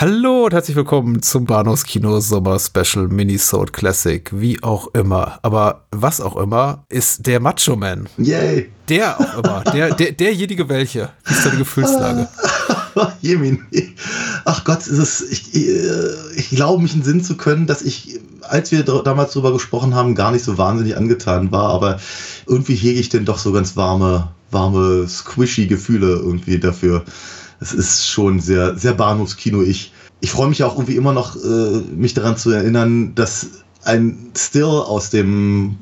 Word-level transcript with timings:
Hallo 0.00 0.44
und 0.44 0.52
herzlich 0.52 0.76
willkommen 0.76 1.22
zum 1.22 1.44
Bahnhofskino 1.44 2.20
Sommer 2.20 2.60
Special 2.60 3.08
Minisode 3.08 3.72
Classic, 3.72 4.30
wie 4.32 4.62
auch 4.62 4.94
immer. 4.94 5.40
Aber 5.42 5.86
was 5.90 6.20
auch 6.20 6.36
immer 6.36 6.84
ist 6.88 7.26
der 7.26 7.40
Macho 7.40 7.74
Man. 7.74 8.08
Yay! 8.16 8.70
Der 8.88 9.18
auch 9.18 9.42
immer. 9.42 9.64
Der, 9.72 9.92
der, 9.96 10.12
derjenige 10.12 10.68
welche. 10.68 11.10
Wie 11.24 11.34
ist 11.34 11.44
deine 11.44 11.58
Gefühlslage? 11.58 12.28
Jemin. 13.22 13.64
Ach 14.44 14.62
Gott, 14.62 14.86
ist 14.86 14.98
es, 14.98 15.20
ich, 15.20 15.56
ich 16.36 16.50
glaube 16.50 16.80
mich 16.80 16.94
in 16.94 17.02
Sinn 17.02 17.24
zu 17.24 17.36
können, 17.36 17.66
dass 17.66 17.82
ich, 17.82 18.20
als 18.42 18.70
wir 18.70 18.84
damals 18.84 19.32
drüber 19.32 19.52
gesprochen 19.52 19.96
haben, 19.96 20.14
gar 20.14 20.30
nicht 20.30 20.44
so 20.44 20.58
wahnsinnig 20.58 20.96
angetan 20.96 21.50
war, 21.50 21.70
aber 21.70 21.98
irgendwie 22.46 22.76
hege 22.76 23.00
ich 23.00 23.08
denn 23.08 23.24
doch 23.24 23.38
so 23.38 23.50
ganz 23.50 23.76
warme, 23.76 24.28
warme, 24.52 25.08
squishy 25.08 25.66
Gefühle 25.66 26.20
irgendwie 26.22 26.60
dafür 26.60 27.04
es 27.60 27.72
ist 27.72 28.08
schon 28.08 28.40
sehr, 28.40 28.76
sehr 28.76 28.94
Bahnhofskino. 28.94 29.62
Ich, 29.62 29.92
ich 30.20 30.30
freue 30.30 30.48
mich 30.48 30.62
auch 30.62 30.74
irgendwie 30.74 30.96
immer 30.96 31.12
noch, 31.12 31.36
äh, 31.36 31.80
mich 31.94 32.14
daran 32.14 32.36
zu 32.36 32.50
erinnern, 32.50 33.14
dass 33.14 33.46
ein 33.84 34.30
Still 34.36 34.64
aus 34.64 35.10
dem 35.10 35.78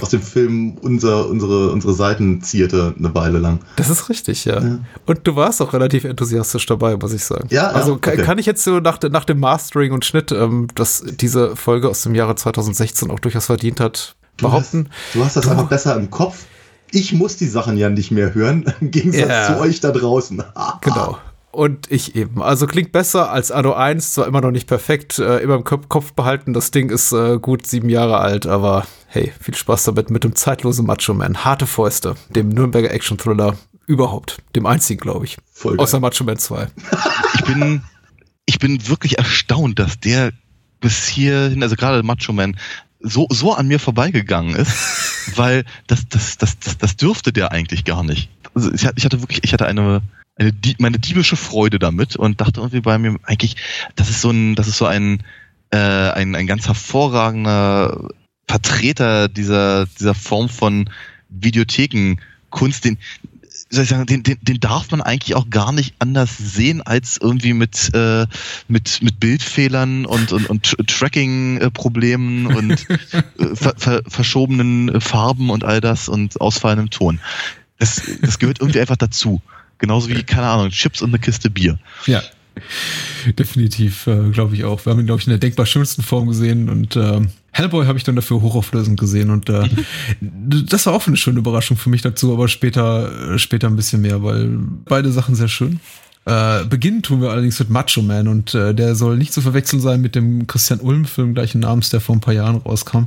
aus 0.00 0.10
dem 0.10 0.22
Film 0.22 0.76
unser, 0.82 1.28
unsere, 1.28 1.70
unsere 1.70 1.94
Seiten 1.94 2.42
zierte 2.42 2.94
eine 2.98 3.14
Weile 3.14 3.38
lang. 3.38 3.60
Das 3.76 3.88
ist 3.88 4.08
richtig, 4.08 4.44
ja. 4.44 4.60
ja. 4.60 4.78
Und 5.06 5.20
du 5.24 5.36
warst 5.36 5.62
auch 5.62 5.72
relativ 5.72 6.04
enthusiastisch 6.04 6.66
dabei, 6.66 6.96
muss 6.96 7.12
ich 7.12 7.24
sagen. 7.24 7.48
Ja, 7.50 7.68
also 7.68 7.94
okay. 7.94 8.18
kann 8.18 8.38
ich 8.38 8.46
jetzt 8.46 8.62
so 8.62 8.80
nach, 8.80 8.98
nach 9.10 9.24
dem 9.24 9.40
Mastering 9.40 9.92
und 9.92 10.04
Schnitt, 10.04 10.32
ähm, 10.32 10.68
dass 10.74 11.02
diese 11.06 11.56
Folge 11.56 11.88
aus 11.88 12.02
dem 12.02 12.14
Jahre 12.14 12.34
2016 12.34 13.10
auch 13.10 13.20
durchaus 13.20 13.46
verdient 13.46 13.80
hat, 13.80 14.16
behaupten. 14.36 14.84
Du 14.84 14.90
hast, 14.90 15.14
du 15.14 15.24
hast 15.24 15.36
das 15.36 15.44
du, 15.44 15.50
einfach 15.50 15.68
besser 15.68 15.96
im 15.96 16.10
Kopf. 16.10 16.44
Ich 16.92 17.12
muss 17.12 17.36
die 17.36 17.46
Sachen 17.46 17.76
ja 17.76 17.88
nicht 17.88 18.10
mehr 18.10 18.34
hören, 18.34 18.72
im 18.80 18.90
Gegensatz 18.90 19.28
ja. 19.28 19.46
zu 19.46 19.60
euch 19.60 19.80
da 19.80 19.90
draußen. 19.90 20.42
genau. 20.80 21.18
Und 21.52 21.90
ich 21.90 22.14
eben. 22.14 22.42
Also 22.42 22.66
klingt 22.66 22.92
besser 22.92 23.32
als 23.32 23.50
Anno 23.50 23.72
1, 23.72 24.14
zwar 24.14 24.28
immer 24.28 24.40
noch 24.40 24.52
nicht 24.52 24.68
perfekt, 24.68 25.18
äh, 25.18 25.38
immer 25.38 25.56
im 25.56 25.64
Kopf 25.64 26.12
behalten. 26.12 26.52
Das 26.52 26.70
Ding 26.70 26.90
ist 26.90 27.12
äh, 27.12 27.38
gut 27.38 27.66
sieben 27.66 27.88
Jahre 27.88 28.18
alt, 28.18 28.46
aber 28.46 28.86
hey, 29.08 29.32
viel 29.40 29.56
Spaß 29.56 29.84
damit 29.84 30.10
mit 30.10 30.22
dem 30.22 30.36
zeitlosen 30.36 30.86
Macho 30.86 31.12
Man. 31.12 31.44
Harte 31.44 31.66
Fäuste, 31.66 32.14
dem 32.28 32.50
Nürnberger 32.50 32.92
Action 32.92 33.18
Thriller 33.18 33.56
überhaupt. 33.86 34.38
Dem 34.54 34.66
einzigen, 34.66 35.00
glaube 35.00 35.24
ich. 35.24 35.38
Voll 35.52 35.78
Außer 35.78 35.98
Macho 35.98 36.24
Man 36.24 36.38
2. 36.38 36.68
Ich 37.34 37.44
bin, 37.46 37.82
ich 38.44 38.58
bin 38.58 38.88
wirklich 38.88 39.18
erstaunt, 39.18 39.78
dass 39.78 39.98
der 39.98 40.32
bis 40.80 41.08
hierhin, 41.08 41.62
also 41.62 41.74
gerade 41.74 42.02
Macho 42.02 42.32
Man, 42.32 42.56
so, 43.00 43.26
so 43.30 43.54
an 43.54 43.66
mir 43.66 43.78
vorbeigegangen 43.78 44.54
ist, 44.54 45.32
weil 45.36 45.64
das, 45.86 46.08
das, 46.08 46.38
das, 46.38 46.58
das, 46.58 46.78
das 46.78 46.96
dürfte 46.96 47.32
der 47.32 47.52
eigentlich 47.52 47.84
gar 47.84 48.02
nicht. 48.04 48.28
Also 48.54 48.72
ich 48.72 48.84
hatte 48.84 49.22
wirklich, 49.22 49.44
ich 49.44 49.52
hatte 49.52 49.66
eine, 49.66 50.02
eine, 50.36 50.52
meine 50.78 50.98
diebische 50.98 51.36
Freude 51.36 51.78
damit 51.78 52.16
und 52.16 52.40
dachte 52.40 52.60
irgendwie 52.60 52.80
bei 52.80 52.98
mir 52.98 53.16
eigentlich, 53.24 53.56
das 53.96 54.10
ist 54.10 54.20
so 54.20 54.30
ein, 54.30 54.54
das 54.54 54.68
ist 54.68 54.78
so 54.78 54.86
ein, 54.86 55.22
äh, 55.70 55.76
ein, 55.76 56.34
ein 56.34 56.46
ganz 56.46 56.66
hervorragender 56.66 58.08
Vertreter 58.48 59.28
dieser, 59.28 59.86
dieser 59.86 60.14
Form 60.14 60.48
von 60.48 60.90
Videothekenkunst, 61.28 62.84
den, 62.84 62.98
soll 63.70 63.84
ich 63.84 63.90
sagen, 63.90 64.06
den, 64.06 64.22
den, 64.24 64.36
den 64.42 64.60
darf 64.60 64.90
man 64.90 65.00
eigentlich 65.00 65.36
auch 65.36 65.48
gar 65.48 65.72
nicht 65.72 65.94
anders 66.00 66.36
sehen 66.36 66.82
als 66.82 67.18
irgendwie 67.20 67.52
mit, 67.52 67.90
äh, 67.94 68.26
mit, 68.66 69.00
mit 69.00 69.20
Bildfehlern 69.20 70.06
und, 70.06 70.32
und, 70.32 70.50
und 70.50 70.88
Tracking-Problemen 70.88 72.46
und 72.46 72.70
äh, 73.12 73.54
ver, 73.54 73.74
ver, 73.76 74.02
verschobenen 74.08 75.00
Farben 75.00 75.50
und 75.50 75.64
all 75.64 75.80
das 75.80 76.08
und 76.08 76.40
ausfallendem 76.40 76.90
Ton. 76.90 77.20
Das, 77.78 78.02
das 78.20 78.38
gehört 78.38 78.60
irgendwie 78.60 78.80
einfach 78.80 78.96
dazu. 78.96 79.40
Genauso 79.78 80.08
wie, 80.08 80.22
keine 80.24 80.48
Ahnung, 80.48 80.70
Chips 80.70 81.00
und 81.00 81.10
eine 81.10 81.20
Kiste 81.20 81.48
Bier. 81.48 81.78
Ja. 82.06 82.22
Definitiv, 83.38 84.06
äh, 84.08 84.30
glaube 84.30 84.54
ich 84.56 84.64
auch. 84.64 84.84
Wir 84.84 84.90
haben 84.90 85.00
ihn, 85.00 85.06
glaube 85.06 85.20
ich, 85.20 85.26
in 85.26 85.30
der 85.30 85.38
denkbar 85.38 85.64
schönsten 85.64 86.02
Form 86.02 86.26
gesehen 86.26 86.68
und 86.68 86.96
äh, 86.96 87.20
Hellboy 87.60 87.86
habe 87.86 87.98
ich 87.98 88.04
dann 88.04 88.16
dafür 88.16 88.40
hochauflösend 88.40 88.98
gesehen 88.98 89.30
und 89.30 89.50
äh, 89.50 89.68
das 90.20 90.86
war 90.86 90.94
auch 90.94 91.06
eine 91.06 91.16
schöne 91.16 91.38
Überraschung 91.38 91.76
für 91.76 91.90
mich 91.90 92.02
dazu, 92.02 92.32
aber 92.32 92.48
später, 92.48 93.34
äh, 93.34 93.38
später 93.38 93.66
ein 93.66 93.76
bisschen 93.76 94.00
mehr, 94.00 94.22
weil 94.22 94.58
beide 94.86 95.12
Sachen 95.12 95.34
sehr 95.34 95.48
schön. 95.48 95.80
Äh, 96.24 96.64
beginnen 96.64 97.02
tun 97.02 97.20
wir 97.20 97.30
allerdings 97.30 97.58
mit 97.58 97.70
Macho 97.70 98.02
Man 98.02 98.28
und 98.28 98.54
äh, 98.54 98.74
der 98.74 98.94
soll 98.94 99.16
nicht 99.16 99.32
zu 99.32 99.40
verwechseln 99.40 99.80
sein 99.80 100.00
mit 100.00 100.14
dem 100.14 100.46
Christian 100.46 100.80
Ulm-Film 100.80 101.34
gleichen 101.34 101.60
Namens, 101.60 101.90
der 101.90 102.00
vor 102.00 102.14
ein 102.14 102.20
paar 102.20 102.34
Jahren 102.34 102.56
rauskam. 102.56 103.06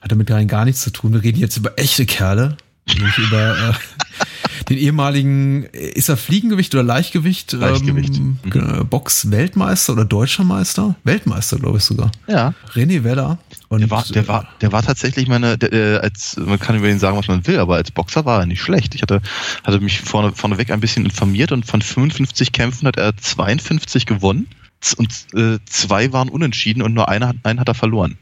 Hat 0.00 0.12
damit 0.12 0.30
rein 0.30 0.48
gar 0.48 0.64
nichts 0.64 0.82
zu 0.82 0.90
tun. 0.90 1.14
Wir 1.14 1.22
reden 1.22 1.38
jetzt 1.38 1.56
über 1.56 1.78
echte 1.78 2.06
Kerle, 2.06 2.56
nämlich 2.86 3.18
über 3.18 3.56
äh, 3.70 3.72
den 4.68 4.78
ehemaligen, 4.78 5.64
ist 5.64 6.08
er 6.08 6.16
Fliegengewicht 6.16 6.74
oder 6.74 6.82
Leichtgewicht? 6.82 7.52
Leichtgewicht. 7.52 8.16
Ähm, 8.16 8.38
mhm. 8.44 8.88
Box-Weltmeister 8.88 9.94
oder 9.94 10.04
Deutscher 10.04 10.44
Meister? 10.44 10.96
Weltmeister, 11.04 11.58
glaube 11.58 11.78
ich 11.78 11.84
sogar. 11.84 12.12
Ja. 12.26 12.54
René 12.74 13.04
Weller. 13.04 13.38
Und 13.74 13.80
der 13.80 13.90
war, 13.90 14.04
der 14.04 14.28
war, 14.28 14.48
der 14.60 14.72
war 14.72 14.82
tatsächlich 14.82 15.28
meine, 15.28 15.58
der, 15.58 15.72
äh, 15.72 15.96
als, 15.98 16.36
man 16.36 16.58
kann 16.58 16.76
über 16.76 16.88
ihn 16.88 16.98
sagen, 16.98 17.16
was 17.16 17.28
man 17.28 17.46
will, 17.46 17.58
aber 17.58 17.76
als 17.76 17.90
Boxer 17.90 18.24
war 18.24 18.40
er 18.40 18.46
nicht 18.46 18.60
schlecht. 18.60 18.94
Ich 18.94 19.02
hatte, 19.02 19.20
hatte 19.64 19.80
mich 19.80 20.00
vorne, 20.00 20.32
vorneweg 20.32 20.70
ein 20.70 20.80
bisschen 20.80 21.04
informiert 21.04 21.52
und 21.52 21.66
von 21.66 21.82
55 21.82 22.52
Kämpfen 22.52 22.88
hat 22.88 22.96
er 22.96 23.16
52 23.16 24.06
gewonnen 24.06 24.48
und 24.96 25.26
äh, 25.34 25.58
zwei 25.66 26.12
waren 26.12 26.28
unentschieden 26.28 26.82
und 26.82 26.94
nur 26.94 27.08
einer, 27.08 27.34
einen 27.42 27.60
hat 27.60 27.68
er 27.68 27.74
verloren. 27.74 28.18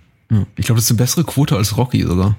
Ich 0.56 0.64
glaube, 0.64 0.78
das 0.78 0.84
ist 0.84 0.91
eine 0.91 0.98
bessere 0.98 1.24
Quote 1.24 1.56
als 1.56 1.76
Rocky 1.76 2.02
sogar. 2.04 2.36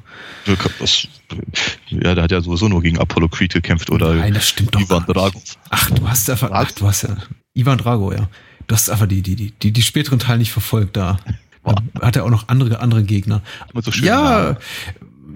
Ja, 1.90 2.16
der 2.16 2.24
hat 2.24 2.32
ja 2.32 2.42
sowieso 2.42 2.68
nur 2.68 2.82
gegen 2.82 2.98
Apollo 2.98 3.30
Creed 3.30 3.54
gekämpft 3.54 3.92
oder 3.92 4.16
Nein, 4.16 4.34
das 4.34 4.50
stimmt 4.50 4.74
doch 4.74 4.82
Ivan 4.82 5.06
Drago. 5.06 5.40
Ach, 5.70 5.92
du 5.92 6.10
hast 6.10 6.28
einfach, 6.30 6.50
ach, 6.52 6.72
du 6.72 6.88
hast 6.88 7.04
ja 7.04 7.16
Ivan 7.54 7.78
Drago, 7.78 8.12
ja. 8.12 8.30
Du 8.66 8.76
hast 8.76 8.90
einfach 8.90 9.08
die, 9.08 9.22
die, 9.22 9.36
die, 9.36 9.52
die, 9.52 9.72
die 9.72 9.82
späteren 9.84 10.18
Teile 10.18 10.40
nicht 10.40 10.52
verfolgt 10.52 10.98
da. 10.98 11.20
Da 11.64 11.76
hat 12.02 12.16
er 12.16 12.26
auch 12.26 12.30
noch 12.30 12.48
andere, 12.48 12.80
andere 12.80 13.04
Gegner. 13.04 13.42
So 13.74 13.92
ja, 13.92 14.44
Namen. 14.44 14.58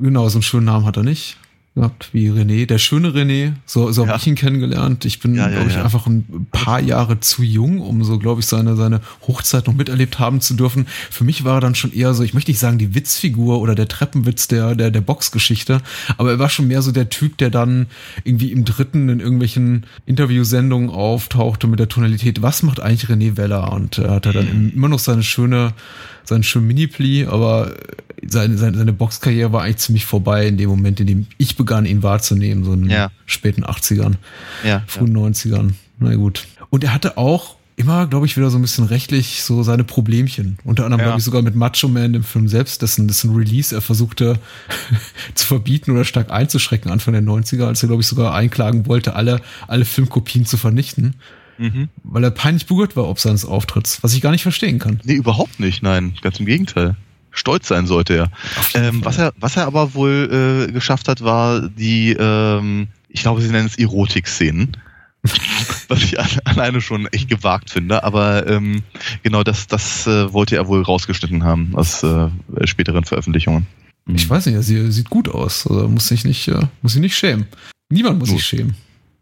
genau, 0.02 0.30
so 0.30 0.38
einen 0.38 0.44
schönen 0.44 0.66
Namen 0.66 0.86
hat 0.86 0.98
er 0.98 1.04
nicht 1.04 1.38
gehabt 1.78 2.10
wie 2.12 2.30
René, 2.30 2.66
der 2.66 2.78
schöne 2.78 3.10
René, 3.10 3.54
so, 3.66 3.92
so 3.92 4.04
ja. 4.04 4.10
habe 4.10 4.20
ich 4.20 4.28
ihn 4.28 4.36
kennengelernt. 4.36 5.06
Ich 5.06 5.20
bin, 5.20 5.36
ja, 5.36 5.48
ja, 5.48 5.56
glaube 5.56 5.70
ich, 5.70 5.78
einfach 5.78 6.08
ein 6.08 6.48
paar 6.52 6.82
Jahre 6.82 7.20
zu 7.20 7.44
jung, 7.44 7.80
um 7.80 8.04
so, 8.04 8.20
glaube 8.20 8.42
ich, 8.42 8.48
seine, 8.48 8.76
seine 8.76 9.02
Hochzeit 9.28 9.68
noch 9.68 9.74
miterlebt 9.74 10.20
haben 10.20 10.42
zu 10.42 10.56
dürfen. 10.56 10.88
Für 11.10 11.24
mich 11.24 11.44
war 11.44 11.58
er 11.58 11.62
dann 11.62 11.76
schon 11.76 11.94
eher 11.94 12.14
so, 12.14 12.24
ich 12.24 12.34
möchte 12.34 12.52
nicht 12.52 12.60
sagen 12.60 12.78
die 12.78 12.96
Witzfigur 12.96 13.62
oder 13.62 13.76
der 13.76 13.88
Treppenwitz 13.88 14.48
der, 14.48 14.76
der, 14.76 14.92
der 14.92 15.02
Boxgeschichte, 15.02 15.82
aber 16.18 16.32
er 16.32 16.40
war 16.40 16.50
schon 16.50 16.68
mehr 16.68 16.82
so 16.82 16.92
der 16.92 17.10
Typ, 17.10 17.38
der 17.38 17.50
dann 17.50 17.88
irgendwie 18.24 18.52
im 18.52 18.66
dritten 18.66 19.10
in 19.10 19.20
irgendwelchen 19.20 19.86
Interviewsendungen 20.06 20.90
auftauchte 20.90 21.68
mit 21.68 21.80
der 21.80 21.90
Tonalität, 21.90 22.42
was 22.42 22.64
macht 22.64 22.80
eigentlich 22.80 23.10
René 23.10 23.38
Weller? 23.38 23.72
Und 23.72 24.00
er 24.00 24.12
hatte 24.12 24.34
dann 24.34 24.66
mhm. 24.66 24.72
immer 24.76 24.90
noch 24.90 25.00
seine 25.00 25.24
schöne, 25.24 25.74
seinen 26.24 26.44
schönen 26.44 26.68
Mini-Pli, 26.68 27.28
aber 27.28 27.74
seine, 28.26 28.58
seine, 28.58 28.78
seine 28.78 28.94
Boxkarriere 28.94 29.52
war 29.52 29.64
eigentlich 29.64 29.78
ziemlich 29.78 30.06
vorbei 30.06 30.48
in 30.48 30.58
dem 30.58 30.70
Moment, 30.70 31.00
in 31.00 31.08
dem 31.08 31.28
ich 31.38 31.56
begann, 31.56 31.86
ihn 31.86 32.04
wahrzunehmen, 32.04 32.64
so 32.64 32.74
in 32.74 32.84
den 32.84 32.90
ja. 32.90 33.12
späten 33.26 33.64
80ern, 33.64 34.16
ja, 34.64 34.84
frühen 34.88 35.16
ja. 35.16 35.24
90ern. 35.24 35.72
Na 36.00 36.16
gut. 36.16 36.46
Und 36.70 36.84
er 36.84 36.94
hatte 36.94 37.18
auch 37.18 37.58
immer, 37.76 38.08
glaube 38.08 38.26
ich, 38.26 38.36
wieder 38.36 38.50
so 38.50 38.58
ein 38.58 38.62
bisschen 38.62 38.86
rechtlich 38.86 39.44
so 39.44 39.62
seine 39.62 39.84
Problemchen. 39.84 40.58
Unter 40.64 40.86
anderem, 40.86 41.02
ja. 41.02 41.06
glaube 41.06 41.20
ich, 41.20 41.26
sogar 41.26 41.44
mit 41.44 41.56
Macho 41.56 41.88
Man 41.88 42.16
im 42.16 42.24
Film 42.24 42.48
selbst, 42.48 42.82
dessen, 42.82 43.08
dessen 43.08 43.36
Release 43.36 43.74
er 43.74 43.82
versuchte 43.82 44.40
zu 45.36 45.46
verbieten 45.46 45.92
oder 45.92 46.04
stark 46.04 46.32
einzuschrecken 46.32 46.92
Anfang 46.92 47.14
der 47.14 47.24
90er, 47.24 47.66
als 47.66 47.84
er, 47.84 47.88
glaube 47.88 48.02
ich, 48.02 48.08
sogar 48.08 48.34
einklagen 48.34 48.88
wollte, 48.88 49.16
alle, 49.16 49.42
alle 49.68 49.86
Filmkopien 49.86 50.46
zu 50.46 50.58
vernichten. 50.58 51.16
Mhm. 51.60 51.90
Weil 52.04 52.24
er 52.24 52.32
peinlich 52.32 52.66
berührt 52.66 52.96
war 52.96 53.08
ob 53.08 53.20
seines 53.20 53.46
Auftritts, 53.46 54.04
was 54.04 54.14
ich 54.14 54.22
gar 54.22 54.32
nicht 54.32 54.44
verstehen 54.44 54.80
kann. 54.80 55.00
Nee, 55.04 55.16
überhaupt 55.16 55.60
nicht, 55.60 55.84
nein, 55.84 56.14
ganz 56.22 56.40
im 56.40 56.46
Gegenteil. 56.48 56.96
Stolz 57.38 57.68
sein 57.68 57.88
sollte 57.88 58.16
er. 58.16 58.32
Ähm, 58.74 59.04
was 59.04 59.18
er. 59.18 59.34
Was 59.38 59.56
er 59.56 59.66
aber 59.66 59.94
wohl 59.94 60.68
äh, 60.68 60.72
geschafft 60.72 61.08
hat, 61.08 61.24
war 61.24 61.62
die, 61.62 62.12
ähm, 62.12 62.88
ich 63.10 63.22
glaube, 63.22 63.42
sie 63.42 63.50
nennen 63.50 63.68
es 63.68 63.78
Erotik-Szenen. 63.78 64.78
was 65.90 66.04
ich 66.04 66.18
alleine 66.46 66.80
schon 66.80 67.08
echt 67.08 67.28
gewagt 67.28 67.70
finde, 67.70 68.04
aber 68.04 68.48
ähm, 68.48 68.84
genau 69.24 69.44
das, 69.44 69.68
das 69.68 70.08
äh, 70.08 70.32
wollte 70.32 70.56
er 70.56 70.68
wohl 70.68 70.82
rausgeschnitten 70.84 71.44
haben 71.44 71.76
aus 71.76 72.02
äh, 72.04 72.30
späteren 72.66 73.04
Veröffentlichungen. 73.04 73.68
Ich 74.14 74.30
weiß 74.30 74.46
nicht, 74.46 74.62
sie 74.62 74.90
sieht 74.92 75.10
gut 75.10 75.28
aus, 75.28 75.68
also 75.68 75.88
muss 75.90 76.08
sich 76.08 76.24
nicht, 76.24 76.48
äh, 76.48 76.62
muss 76.82 76.94
sich 76.94 77.02
nicht 77.02 77.18
schämen. 77.18 77.48
Niemand 77.90 78.20
muss 78.20 78.30
sich 78.30 78.46
schämen. 78.46 78.76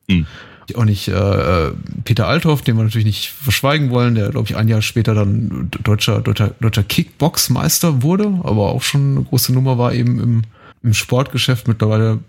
Mhm 0.07 0.27
auch 0.73 0.85
nicht 0.85 1.07
äh, 1.07 1.71
Peter 2.03 2.27
Althoff, 2.27 2.61
den 2.61 2.77
wir 2.77 2.83
natürlich 2.83 3.05
nicht 3.05 3.29
verschweigen 3.29 3.91
wollen, 3.91 4.15
der, 4.15 4.29
glaube 4.29 4.47
ich, 4.49 4.55
ein 4.55 4.67
Jahr 4.67 4.81
später 4.81 5.13
dann 5.13 5.69
deutscher, 5.83 6.21
deutscher, 6.21 6.51
deutscher 6.59 6.83
Kickboxmeister 6.83 8.01
wurde, 8.01 8.25
aber 8.43 8.69
auch 8.71 8.81
schon 8.81 9.17
eine 9.17 9.25
große 9.25 9.53
Nummer 9.53 9.77
war 9.77 9.93
eben 9.93 10.19
im, 10.19 10.41
im 10.81 10.93
Sportgeschäft 10.93 11.67
mittlerweile 11.67 12.19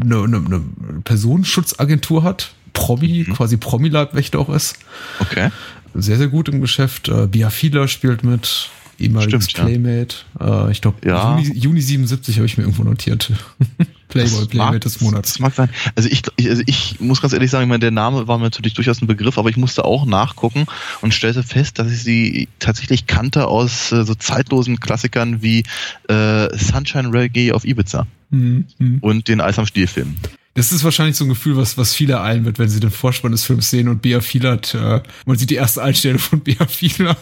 eine, 0.00 0.24
eine, 0.24 0.36
eine 0.38 0.62
Personenschutzagentur 1.04 2.22
hat, 2.24 2.54
Promi, 2.72 3.24
mhm. 3.26 3.34
quasi 3.34 3.56
Promi-Leibwächter 3.56 4.40
auch 4.40 4.48
ist. 4.48 4.78
Okay. 5.20 5.50
Sehr, 5.94 6.16
sehr 6.16 6.28
gut 6.28 6.48
im 6.48 6.60
Geschäft. 6.60 7.08
Äh, 7.08 7.26
Bia 7.26 7.50
Fiedler 7.50 7.88
spielt 7.88 8.24
mit, 8.24 8.70
ehemaliges 8.98 9.50
Stimmt, 9.50 9.66
Playmate. 9.66 10.16
Ja. 10.40 10.68
Äh, 10.68 10.72
ich 10.72 10.80
glaube, 10.80 11.06
ja. 11.06 11.38
Juni, 11.38 11.58
Juni 11.58 11.80
77 11.80 12.36
habe 12.36 12.46
ich 12.46 12.56
mir 12.56 12.64
irgendwo 12.64 12.84
notiert. 12.84 13.32
Playboy 14.08 14.46
Playmate 14.46 14.80
des 14.80 15.00
Monats. 15.00 15.32
Das 15.32 15.40
mag 15.40 15.54
sein. 15.54 15.68
Also 15.94 16.08
ich, 16.08 16.22
ich, 16.36 16.48
also 16.48 16.62
ich 16.66 17.00
muss 17.00 17.20
ganz 17.20 17.32
ehrlich 17.32 17.50
sagen, 17.50 17.64
ich 17.64 17.68
meine, 17.68 17.80
der 17.80 17.90
Name 17.90 18.28
war 18.28 18.38
mir 18.38 18.44
natürlich 18.44 18.74
durchaus 18.74 19.00
ein 19.02 19.06
Begriff, 19.06 19.38
aber 19.38 19.48
ich 19.48 19.56
musste 19.56 19.84
auch 19.84 20.06
nachgucken 20.06 20.66
und 21.00 21.14
stellte 21.14 21.42
fest, 21.42 21.78
dass 21.78 21.90
ich 21.90 22.02
sie 22.02 22.48
tatsächlich 22.58 23.06
kannte 23.06 23.48
aus 23.48 23.92
äh, 23.92 24.04
so 24.04 24.14
zeitlosen 24.14 24.80
Klassikern 24.80 25.42
wie 25.42 25.64
äh, 26.08 26.56
Sunshine 26.56 27.12
Reggae 27.12 27.52
auf 27.52 27.64
Ibiza 27.64 28.06
mhm. 28.30 28.66
mhm. 28.78 28.98
und 29.00 29.28
den 29.28 29.40
Eis 29.40 29.58
am 29.58 29.66
Stielfilm. 29.66 30.16
Das 30.54 30.72
ist 30.72 30.84
wahrscheinlich 30.84 31.16
so 31.16 31.24
ein 31.24 31.28
Gefühl, 31.28 31.56
was, 31.58 31.76
was 31.76 31.94
viele 31.94 32.22
eilen 32.22 32.46
wird, 32.46 32.58
wenn 32.58 32.70
sie 32.70 32.80
den 32.80 32.90
Vorspann 32.90 33.32
des 33.32 33.44
Films 33.44 33.68
sehen 33.68 33.88
und 33.88 34.00
Bea 34.00 34.22
Fielert, 34.22 34.74
äh, 34.74 35.02
man 35.26 35.36
sieht 35.36 35.50
die 35.50 35.56
erste 35.56 35.82
Einstellung 35.82 36.18
von 36.18 36.40
Bea 36.40 36.66
Fielert, 36.66 37.18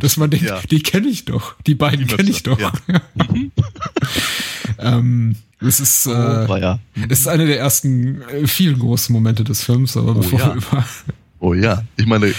dass 0.00 0.16
man 0.16 0.30
denkt, 0.30 0.46
ja. 0.46 0.60
die 0.70 0.80
kenne 0.80 1.08
ich 1.08 1.24
doch, 1.24 1.54
die 1.66 1.74
beiden 1.74 2.06
kenne 2.06 2.30
ich 2.30 2.42
doch. 2.42 2.58
Ja. 2.58 2.72
ähm, 4.78 5.36
es 5.60 5.80
ist, 5.80 6.06
äh, 6.06 6.46
oh, 6.48 6.56
ja. 6.56 6.78
es 7.08 7.20
ist 7.20 7.28
eine 7.28 7.46
der 7.46 7.58
ersten 7.58 8.22
äh, 8.22 8.46
vielen 8.46 8.78
großen 8.78 9.12
Momente 9.12 9.44
des 9.44 9.62
Films, 9.62 9.96
aber 9.96 10.12
oh, 10.12 10.14
bevor 10.14 10.38
ja. 10.38 10.46
wir 10.48 10.54
über. 10.54 10.84
Oh 11.40 11.54
ja, 11.54 11.82
ich 11.96 12.06
meine, 12.06 12.34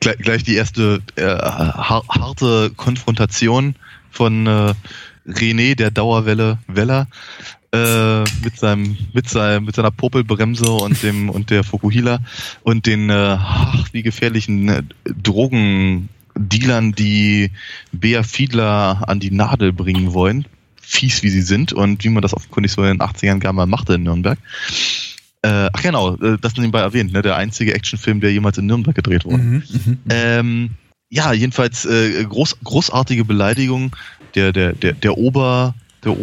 gleich, 0.00 0.18
gleich 0.18 0.42
die 0.42 0.56
erste 0.56 1.00
äh, 1.16 1.24
harte 1.24 2.72
Konfrontation 2.76 3.76
von 4.10 4.46
äh, 4.46 4.74
René, 5.26 5.76
der 5.76 5.90
Dauerwelle 5.90 6.58
Weller, 6.66 7.06
äh, 7.72 8.20
mit 8.44 8.56
seinem 8.56 8.96
mit 9.12 9.28
seinem 9.28 9.64
mit 9.64 9.74
seiner 9.74 9.90
Popelbremse 9.90 10.70
und 10.70 11.02
dem 11.02 11.28
und 11.30 11.50
der 11.50 11.64
Fukuhila 11.64 12.20
und 12.62 12.86
den 12.86 13.10
äh, 13.10 13.36
ach, 13.38 13.88
wie 13.92 14.02
gefährlichen 14.02 14.68
äh, 14.68 14.82
Drogendealern, 15.04 16.92
die 16.92 17.50
Bea 17.92 18.22
Fiedler 18.22 19.08
an 19.08 19.20
die 19.20 19.30
Nadel 19.30 19.72
bringen 19.72 20.12
wollen, 20.12 20.46
fies 20.80 21.22
wie 21.22 21.30
sie 21.30 21.42
sind 21.42 21.72
und 21.72 22.04
wie 22.04 22.10
man 22.10 22.22
das 22.22 22.34
offenkundig 22.34 22.72
so 22.72 22.82
in 22.82 22.98
den 22.98 23.00
80ern 23.00 23.38
gar 23.38 23.52
mal 23.52 23.66
machte 23.66 23.94
in 23.94 24.02
Nürnberg. 24.02 24.38
Äh, 25.44 25.68
ach 25.72 25.82
genau, 25.82 26.14
äh, 26.16 26.38
das 26.40 26.56
nebenbei 26.56 26.80
erwähnt, 26.80 27.12
ne, 27.12 27.22
der 27.22 27.36
einzige 27.36 27.74
Actionfilm, 27.74 28.20
der 28.20 28.32
jemals 28.32 28.58
in 28.58 28.66
Nürnberg 28.66 28.94
gedreht 28.94 29.24
wurde. 29.24 29.42
Mhm, 29.42 29.54
mhm, 29.54 29.80
mhm. 29.84 29.98
ähm, 30.08 30.70
ja, 31.10 31.32
jedenfalls 31.32 31.84
äh, 31.84 32.24
groß, 32.24 32.58
großartige 32.62 33.24
Beleidigung. 33.24 33.94
Der, 34.34 34.52
der, 34.52 34.72
der, 34.72 34.94
der 34.94 35.18
Ober, 35.18 35.74
der 36.04 36.18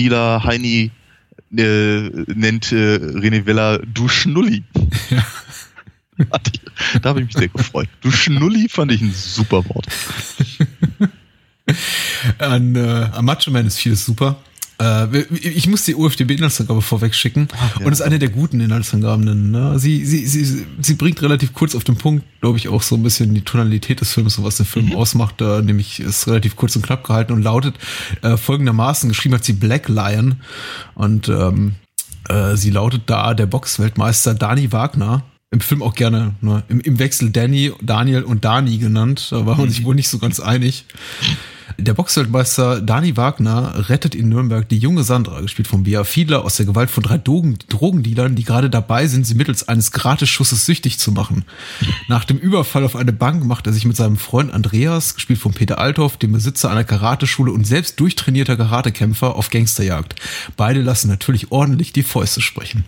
Oberdrogendealer 0.00 0.44
Heini 0.44 0.90
äh, 1.56 2.10
nennt 2.34 2.72
äh, 2.72 2.96
René 2.96 3.44
Weller 3.46 3.78
du 3.78 4.08
Schnulli. 4.08 4.64
Ja. 5.10 5.24
da 7.02 7.08
habe 7.08 7.20
ich 7.20 7.26
mich 7.26 7.36
sehr 7.36 7.48
gefreut. 7.48 7.88
Du 8.00 8.10
Schnulli 8.10 8.68
fand 8.68 8.92
ich 8.92 9.00
ein 9.00 9.12
super 9.12 9.64
Wort. 9.68 9.86
An, 12.38 12.74
äh, 12.74 13.08
an 13.12 13.24
Macho 13.24 13.50
Man 13.50 13.66
ist 13.66 13.78
vieles 13.78 14.04
super. 14.04 14.36
Äh, 14.80 15.24
ich 15.32 15.66
muss 15.66 15.84
die 15.84 15.94
UFDB-Inhaltsangabe 15.94 16.80
vorweg 16.80 17.14
schicken 17.14 17.48
Ach, 17.52 17.80
ja. 17.80 17.86
und 17.86 17.92
ist 17.92 18.00
eine 18.00 18.18
der 18.18 18.30
guten 18.30 18.60
Inhaltsangaben. 18.60 19.50
Ne? 19.50 19.78
Sie, 19.78 20.04
sie, 20.06 20.26
sie, 20.26 20.66
sie 20.80 20.94
bringt 20.94 21.20
relativ 21.22 21.52
kurz 21.52 21.74
auf 21.74 21.84
den 21.84 21.96
Punkt, 21.96 22.24
glaube 22.40 22.58
ich, 22.58 22.68
auch 22.68 22.82
so 22.82 22.96
ein 22.96 23.02
bisschen 23.02 23.34
die 23.34 23.42
Tonalität 23.42 24.00
des 24.00 24.12
Films, 24.12 24.42
was 24.42 24.56
den 24.56 24.66
Film 24.66 24.86
mhm. 24.86 24.96
ausmacht. 24.96 25.40
Äh, 25.40 25.62
nämlich 25.62 26.00
ist 26.00 26.26
relativ 26.26 26.56
kurz 26.56 26.74
und 26.76 26.82
knapp 26.82 27.04
gehalten 27.04 27.32
und 27.32 27.42
lautet 27.42 27.74
äh, 28.22 28.36
folgendermaßen, 28.36 29.08
geschrieben 29.08 29.34
hat 29.34 29.44
sie 29.44 29.52
Black 29.52 29.88
Lion 29.88 30.36
und 30.94 31.28
ähm, 31.28 31.74
äh, 32.28 32.56
sie 32.56 32.70
lautet 32.70 33.02
da 33.06 33.34
der 33.34 33.46
Boxweltmeister 33.46 34.34
Dani 34.34 34.72
Wagner 34.72 35.24
im 35.50 35.60
Film 35.60 35.82
auch 35.82 35.94
gerne 35.94 36.34
ne, 36.40 36.62
im, 36.68 36.80
im 36.80 36.98
Wechsel 36.98 37.30
Danny, 37.30 37.72
Daniel 37.82 38.22
und 38.22 38.44
Dani 38.44 38.78
genannt. 38.78 39.28
Da 39.30 39.46
war 39.46 39.56
man 39.56 39.68
sich 39.68 39.84
wohl 39.84 39.96
nicht 39.96 40.08
so 40.08 40.18
ganz 40.18 40.38
einig. 40.38 40.84
Der 41.78 41.94
Boxweltmeister 41.94 42.80
Dani 42.80 43.16
Wagner 43.16 43.88
rettet 43.88 44.14
in 44.14 44.28
Nürnberg 44.28 44.68
die 44.68 44.78
junge 44.78 45.04
Sandra, 45.04 45.40
gespielt 45.40 45.68
von 45.68 45.84
Bea 45.84 46.04
Fiedler, 46.04 46.44
aus 46.44 46.56
der 46.56 46.66
Gewalt 46.66 46.90
von 46.90 47.02
drei 47.02 47.18
Drogen 47.18 47.58
Drogendealern, 47.68 48.34
die 48.34 48.44
gerade 48.44 48.70
dabei 48.70 49.06
sind, 49.06 49.26
sie 49.26 49.34
mittels 49.34 49.68
eines 49.68 49.92
Gratisschusses 49.92 50.66
süchtig 50.66 50.98
zu 50.98 51.12
machen. 51.12 51.44
Nach 52.08 52.24
dem 52.24 52.38
Überfall 52.38 52.84
auf 52.84 52.96
eine 52.96 53.12
Bank 53.12 53.44
macht 53.44 53.66
er 53.66 53.72
sich 53.72 53.84
mit 53.84 53.96
seinem 53.96 54.16
Freund 54.16 54.52
Andreas, 54.52 55.14
gespielt 55.14 55.38
von 55.38 55.52
Peter 55.52 55.78
Althoff, 55.78 56.16
dem 56.16 56.32
Besitzer 56.32 56.70
einer 56.70 56.84
Karateschule 56.84 57.52
und 57.52 57.66
selbst 57.66 58.00
durchtrainierter 58.00 58.56
Karatekämpfer, 58.56 59.36
auf 59.36 59.50
Gangsterjagd. 59.50 60.16
Beide 60.56 60.82
lassen 60.82 61.08
natürlich 61.08 61.52
ordentlich 61.52 61.92
die 61.92 62.02
Fäuste 62.02 62.40
sprechen. 62.40 62.84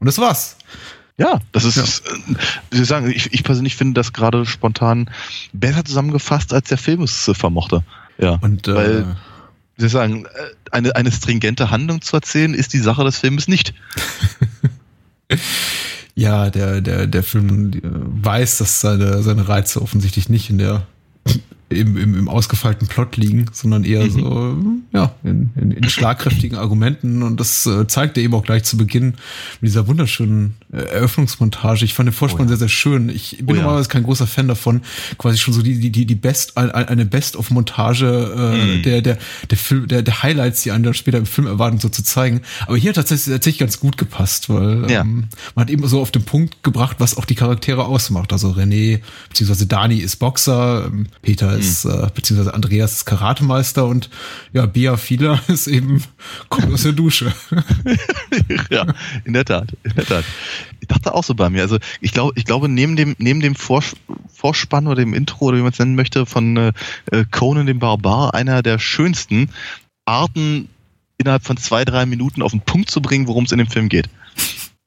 Und 0.00 0.06
das 0.06 0.18
war's. 0.18 0.56
Ja, 1.16 1.40
das 1.52 1.64
ist, 1.64 1.76
ja. 1.76 1.84
Äh, 1.84 2.36
wie 2.70 2.76
Sie 2.78 2.84
sagen, 2.84 3.08
ich, 3.10 3.32
ich 3.32 3.44
persönlich 3.44 3.76
finde 3.76 3.94
das 3.94 4.12
gerade 4.12 4.44
spontan 4.46 5.08
besser 5.52 5.84
zusammengefasst, 5.84 6.52
als 6.52 6.68
der 6.68 6.78
Film 6.78 7.02
es 7.02 7.30
vermochte. 7.34 7.84
Ja, 8.18 8.38
und, 8.40 8.68
äh, 8.68 8.74
weil, 8.74 9.16
wie 9.76 9.82
Sie 9.82 9.88
sagen, 9.88 10.26
äh, 10.26 10.28
eine, 10.70 10.94
eine 10.96 11.10
stringente 11.10 11.70
Handlung 11.70 12.00
zu 12.00 12.16
erzählen, 12.16 12.54
ist 12.54 12.72
die 12.72 12.78
Sache 12.78 13.04
des 13.04 13.18
Films 13.18 13.48
nicht. 13.48 13.74
ja, 16.14 16.50
der, 16.50 16.80
der, 16.80 17.06
der 17.06 17.22
Film 17.22 17.80
weiß, 17.82 18.58
dass 18.58 18.80
seine, 18.80 19.22
seine 19.22 19.48
Reize 19.48 19.82
offensichtlich 19.82 20.28
nicht 20.28 20.50
in 20.50 20.58
der 20.58 20.86
im, 21.70 21.96
im, 21.96 22.18
im 22.18 22.28
ausgefeilten 22.28 22.88
Plot 22.88 23.16
liegen, 23.16 23.46
sondern 23.52 23.84
eher 23.84 24.04
mhm. 24.04 24.10
so 24.10 24.58
ja, 24.92 25.14
in, 25.24 25.50
in, 25.56 25.70
in 25.72 25.84
schlagkräftigen 25.88 26.58
Argumenten. 26.58 27.22
Und 27.22 27.40
das 27.40 27.66
äh, 27.66 27.86
zeigt 27.86 28.16
er 28.16 28.22
eben 28.22 28.34
auch 28.34 28.44
gleich 28.44 28.64
zu 28.64 28.76
Beginn 28.76 29.14
mit 29.60 29.70
dieser 29.70 29.86
wunderschönen 29.86 30.54
äh, 30.72 30.76
Eröffnungsmontage. 30.76 31.84
Ich 31.84 31.94
fand 31.94 32.08
den 32.08 32.12
Vorspann 32.12 32.42
oh 32.42 32.44
ja. 32.44 32.48
sehr, 32.50 32.58
sehr 32.58 32.68
schön. 32.68 33.08
Ich 33.08 33.38
bin 33.38 33.48
oh 33.48 33.54
ja. 33.54 33.62
normalerweise 33.62 33.88
kein 33.88 34.02
großer 34.02 34.26
Fan 34.26 34.48
davon, 34.48 34.82
quasi 35.18 35.38
schon 35.38 35.54
so 35.54 35.62
die, 35.62 35.78
die, 35.78 35.90
die, 35.90 36.06
die 36.06 36.14
Best, 36.14 36.56
eine 36.56 37.06
Best-of-Montage 37.06 38.34
äh, 38.36 38.76
mhm. 38.78 38.82
der, 38.82 39.02
der, 39.02 39.18
der 39.50 39.58
Film, 39.58 39.88
der, 39.88 40.02
der 40.02 40.22
Highlights, 40.22 40.62
die 40.62 40.70
einen 40.70 40.84
dann 40.84 40.94
später 40.94 41.18
im 41.18 41.26
Film 41.26 41.46
erwarten, 41.46 41.78
so 41.78 41.88
zu 41.88 42.04
zeigen. 42.04 42.42
Aber 42.66 42.76
hier 42.76 42.90
hat 42.90 42.96
tatsächlich, 42.96 43.34
tatsächlich 43.34 43.58
ganz 43.58 43.80
gut 43.80 43.96
gepasst, 43.96 44.48
weil 44.50 44.90
ja. 44.90 45.00
ähm, 45.00 45.24
man 45.54 45.64
hat 45.64 45.70
eben 45.70 45.86
so 45.88 46.00
auf 46.00 46.10
den 46.10 46.24
Punkt 46.24 46.62
gebracht, 46.62 46.96
was 46.98 47.16
auch 47.16 47.24
die 47.24 47.34
Charaktere 47.34 47.86
ausmacht. 47.86 48.32
Also 48.32 48.50
René, 48.50 49.00
beziehungsweise 49.28 49.66
Dani 49.66 49.98
ist 49.98 50.16
Boxer, 50.16 50.86
ähm, 50.86 51.06
Peter 51.22 51.53
ist 51.56 51.84
ist, 51.84 51.84
äh, 51.84 52.08
beziehungsweise 52.14 52.54
Andreas 52.54 52.92
ist 52.92 53.04
Karatemeister 53.04 53.86
und 53.86 54.10
ja, 54.52 54.66
Bia 54.66 54.96
Fiedler 54.96 55.40
ist 55.48 55.66
eben, 55.66 56.02
kommt 56.48 56.72
aus 56.72 56.82
der 56.82 56.92
Dusche. 56.92 57.32
ja, 58.70 58.86
in 59.24 59.32
der 59.32 59.44
Tat, 59.44 59.76
in 59.82 59.94
der 59.94 60.06
Tat. 60.06 60.24
Ich 60.80 60.88
dachte 60.88 61.14
auch 61.14 61.24
so 61.24 61.34
bei 61.34 61.50
mir. 61.50 61.62
Also 61.62 61.78
ich 62.00 62.12
glaube, 62.12 62.32
ich 62.36 62.44
glaube, 62.44 62.68
neben 62.68 62.96
dem, 62.96 63.14
neben 63.18 63.40
dem 63.40 63.54
Vors 63.54 63.96
Vorspann 64.32 64.86
oder 64.86 65.00
dem 65.00 65.14
Intro 65.14 65.46
oder 65.46 65.58
wie 65.58 65.62
man 65.62 65.72
es 65.72 65.78
nennen 65.78 65.94
möchte, 65.94 66.26
von 66.26 66.56
äh, 66.56 66.72
Conan 67.30 67.66
dem 67.66 67.78
Barbar, 67.78 68.34
einer 68.34 68.62
der 68.62 68.78
schönsten 68.78 69.48
Arten, 70.04 70.68
innerhalb 71.16 71.44
von 71.44 71.56
zwei, 71.56 71.84
drei 71.84 72.04
Minuten 72.04 72.42
auf 72.42 72.50
den 72.50 72.60
Punkt 72.60 72.90
zu 72.90 73.00
bringen, 73.00 73.26
worum 73.26 73.44
es 73.44 73.52
in 73.52 73.58
dem 73.58 73.68
Film 73.68 73.88
geht. 73.88 74.10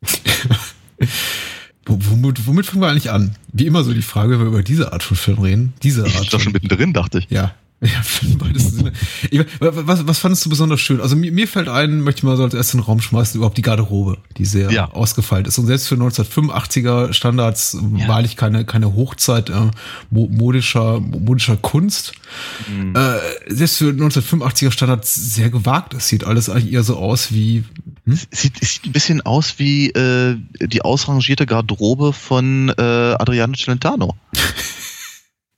Womit, 1.87 2.45
womit 2.47 2.65
fangen 2.65 2.81
wir 2.81 2.89
eigentlich 2.89 3.11
an? 3.11 3.35
Wie 3.53 3.65
immer 3.65 3.83
so 3.83 3.93
die 3.93 4.01
Frage, 4.01 4.33
wenn 4.33 4.39
wir 4.39 4.47
über 4.47 4.63
diese 4.63 4.93
Art 4.93 5.03
von 5.03 5.17
Film 5.17 5.39
reden. 5.39 5.73
Diese 5.83 6.03
Art. 6.03 6.21
Ich 6.21 6.29
doch 6.29 6.39
schon 6.39 6.53
mittendrin, 6.53 6.93
dachte 6.93 7.19
ich. 7.19 7.29
Ja. 7.29 7.53
Ja, 7.81 8.01
weitesten 8.39 8.77
Sinne. 8.77 8.93
Ich, 9.29 9.45
was, 9.59 10.07
was 10.07 10.17
fandest 10.17 10.43
du 10.43 10.49
besonders 10.49 10.81
schön? 10.81 10.99
Also 10.99 11.15
mir, 11.15 11.31
mir 11.31 11.47
fällt 11.47 11.69
ein, 11.69 12.01
möchte 12.01 12.19
ich 12.19 12.23
mal 12.23 12.35
so 12.35 12.43
als 12.43 12.55
erstes 12.55 12.73
in 12.73 12.79
den 12.79 12.85
Raum 12.85 13.01
schmeißen, 13.01 13.37
überhaupt 13.37 13.57
die 13.57 13.61
Garderobe, 13.61 14.17
die 14.37 14.45
sehr 14.45 14.71
ja. 14.71 14.91
ausgefeilt 14.91 15.45
ist. 15.45 15.59
Und 15.59 15.67
selbst 15.67 15.87
für 15.87 15.93
1985er 15.93 17.13
Standards 17.13 17.77
ja. 17.95 18.07
wahrlich 18.07 18.35
keine, 18.35 18.65
keine 18.65 18.95
Hochzeit 18.95 19.51
äh, 19.51 19.69
modischer, 20.09 20.99
modischer 20.99 21.55
Kunst. 21.55 22.13
Mhm. 22.67 22.95
Äh, 22.95 23.19
selbst 23.53 23.77
für 23.77 23.91
1985er 23.91 24.71
Standards 24.71 25.13
sehr 25.35 25.51
gewagt. 25.51 25.93
Es 25.93 26.07
sieht 26.07 26.23
alles 26.23 26.49
eigentlich 26.49 26.73
eher 26.73 26.83
so 26.83 26.97
aus 26.97 27.31
wie. 27.31 27.63
Hm? 28.07 28.17
Sieht, 28.31 28.63
sieht 28.63 28.85
ein 28.85 28.93
bisschen 28.93 29.21
aus 29.21 29.59
wie 29.59 29.89
äh, 29.89 30.37
die 30.61 30.81
ausrangierte 30.81 31.45
Garderobe 31.45 32.13
von 32.13 32.69
äh, 32.69 32.81
Adriano 32.81 33.53
Celentano. 33.53 34.15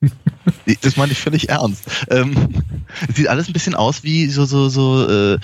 das 0.81 0.97
meine 0.97 1.11
ich 1.11 1.19
völlig 1.19 1.49
ernst. 1.49 1.83
Ähm, 2.09 2.63
sieht 3.13 3.27
alles 3.27 3.47
ein 3.47 3.53
bisschen 3.53 3.75
aus 3.75 4.03
wie 4.03 4.27
so 4.27 4.45
so 4.45 4.67
so 4.67 5.07
äh, 5.07 5.37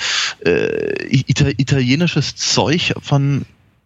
äh, 0.46 1.24
italienisches 1.58 2.36
Zeug 2.36 2.96
von 3.02 3.46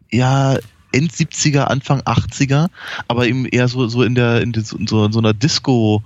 ja 0.09 0.57
End 0.91 1.11
70er, 1.11 1.65
Anfang 1.65 2.01
80er, 2.01 2.69
aber 3.07 3.27
eben 3.27 3.45
eher 3.45 3.67
so 3.67 3.87
so 3.89 4.01
in 4.01 4.15
der 4.15 4.41
in, 4.41 4.53
so, 4.53 4.77
in 4.77 4.87
so 4.87 5.19
einer 5.19 5.33
Disco 5.33 6.03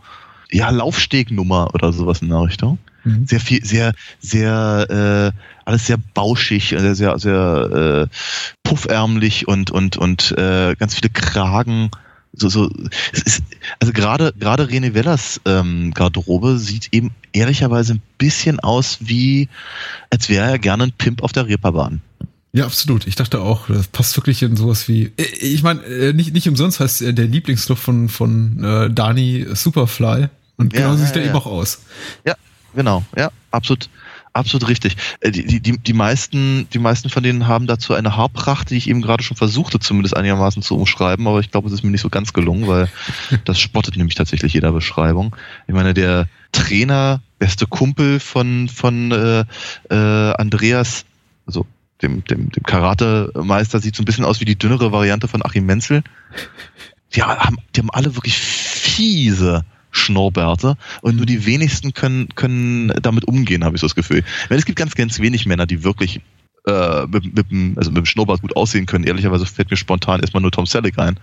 ja 0.49 0.71
Laufstegnummer 0.71 1.75
oder 1.75 1.93
sowas 1.93 2.23
in 2.23 2.29
der 2.29 2.41
Richtung. 2.41 2.79
Mhm. 3.03 3.27
Sehr 3.27 3.39
viel, 3.39 3.65
sehr, 3.65 3.93
sehr, 4.19 5.33
äh, 5.33 5.39
alles 5.65 5.87
sehr 5.87 5.97
bauschig, 6.13 6.69
sehr, 6.69 6.95
sehr, 6.95 7.19
sehr 7.19 8.09
äh, 8.11 8.15
puffärmlich 8.63 9.47
und 9.47 9.71
und 9.71 9.97
und 9.97 10.31
äh, 10.37 10.75
ganz 10.75 10.95
viele 10.95 11.09
Kragen 11.09 11.91
so, 12.35 12.49
so, 12.49 12.69
es 13.11 13.21
ist, 13.21 13.43
also 13.79 13.93
gerade, 13.93 14.33
gerade 14.39 14.63
René 14.63 14.95
Wellers 14.95 15.39
ähm, 15.45 15.93
Garderobe 15.93 16.57
sieht 16.57 16.89
eben 16.91 17.11
ehrlicherweise 17.31 17.93
ein 17.93 18.01
bisschen 18.17 18.59
aus 18.59 18.97
wie, 19.01 19.49
als 20.09 20.29
wäre 20.29 20.49
er 20.49 20.59
gerne 20.59 20.85
ein 20.85 20.91
Pimp 20.93 21.21
auf 21.21 21.31
der 21.31 21.47
Reeperbahn. 21.47 22.01
Ja, 22.51 22.65
absolut. 22.65 23.07
Ich 23.07 23.15
dachte 23.15 23.39
auch, 23.39 23.67
das 23.67 23.87
passt 23.87 24.15
wirklich 24.17 24.41
in 24.43 24.55
sowas 24.55 24.87
wie. 24.87 25.11
Äh, 25.17 25.23
ich 25.41 25.63
meine, 25.63 25.81
äh, 25.83 26.13
nicht, 26.13 26.33
nicht 26.33 26.47
umsonst 26.47 26.79
heißt 26.79 27.01
der 27.01 27.25
Lieblingslook 27.25 27.77
von, 27.77 28.09
von 28.09 28.63
äh, 28.63 28.89
Dani 28.91 29.45
Superfly. 29.53 30.29
Und 30.57 30.73
genau 30.73 30.89
ja, 30.89 30.97
sieht 30.97 31.09
ja, 31.09 31.15
er 31.15 31.21
ja. 31.21 31.29
eben 31.29 31.37
auch 31.37 31.47
aus. 31.47 31.81
Ja, 32.25 32.35
genau, 32.75 33.03
ja, 33.15 33.31
absolut 33.51 33.89
Absolut 34.33 34.67
richtig. 34.67 34.97
Äh, 35.19 35.31
die, 35.31 35.59
die, 35.59 35.77
die, 35.77 35.93
meisten, 35.93 36.67
die 36.73 36.79
meisten 36.79 37.09
von 37.09 37.21
denen 37.21 37.47
haben 37.47 37.67
dazu 37.67 37.93
eine 37.93 38.17
Haarpracht, 38.17 38.71
die 38.71 38.77
ich 38.77 38.89
eben 38.89 39.03
gerade 39.03 39.23
schon 39.23 39.37
versuchte, 39.37 39.79
zumindest 39.79 40.17
einigermaßen 40.17 40.63
zu 40.63 40.75
umschreiben, 40.75 41.27
aber 41.27 41.39
ich 41.39 41.51
glaube, 41.51 41.67
es 41.67 41.73
ist 41.73 41.83
mir 41.83 41.91
nicht 41.91 42.01
so 42.01 42.09
ganz 42.09 42.33
gelungen, 42.33 42.67
weil 42.67 42.89
das 43.45 43.59
spottet 43.59 43.95
nämlich 43.95 44.15
tatsächlich 44.15 44.53
jeder 44.53 44.71
Beschreibung. 44.71 45.35
Ich 45.67 45.75
meine, 45.75 45.93
der 45.93 46.27
Trainer, 46.51 47.21
beste 47.37 47.67
Kumpel 47.67 48.19
von, 48.19 48.69
von 48.69 49.11
äh, 49.11 49.45
äh, 49.91 50.33
Andreas, 50.33 51.05
also 51.45 51.67
dem, 52.01 52.23
dem, 52.25 52.51
dem 52.51 52.63
Karate-Meister, 52.63 53.79
sieht 53.79 53.95
so 53.95 54.01
ein 54.01 54.05
bisschen 54.05 54.25
aus 54.25 54.39
wie 54.39 54.45
die 54.45 54.57
dünnere 54.57 54.91
Variante 54.91 55.27
von 55.27 55.45
Achim 55.45 55.65
Menzel. 55.65 56.03
Die 57.15 57.21
haben, 57.21 57.57
die 57.75 57.81
haben 57.81 57.91
alle 57.91 58.15
wirklich 58.15 58.35
fiese 58.35 59.63
Schnurrbärte 59.93 60.75
und 61.01 61.15
nur 61.15 61.25
die 61.25 61.45
wenigsten 61.45 61.93
können, 61.93 62.27
können 62.35 62.89
damit 63.01 63.25
umgehen, 63.25 63.63
habe 63.63 63.75
ich 63.75 63.81
so 63.81 63.87
das 63.87 63.95
Gefühl. 63.95 64.23
Weil 64.49 64.57
es 64.57 64.65
gibt 64.65 64.77
ganz, 64.77 64.95
ganz 64.95 65.19
wenig 65.19 65.45
Männer, 65.45 65.65
die 65.65 65.83
wirklich 65.83 66.19
äh, 66.65 67.05
mit, 67.07 67.35
mit, 67.35 67.77
also 67.77 67.91
mit 67.91 67.97
dem 67.97 68.05
Schnurrbart 68.05 68.41
gut 68.41 68.55
aussehen 68.55 68.85
können. 68.85 69.05
Ehrlicherweise 69.05 69.45
fällt 69.45 69.71
mir 69.71 69.77
spontan 69.77 70.19
erstmal 70.19 70.41
nur 70.41 70.51
Tom 70.51 70.65
Selleck 70.65 70.99
ein. 70.99 71.19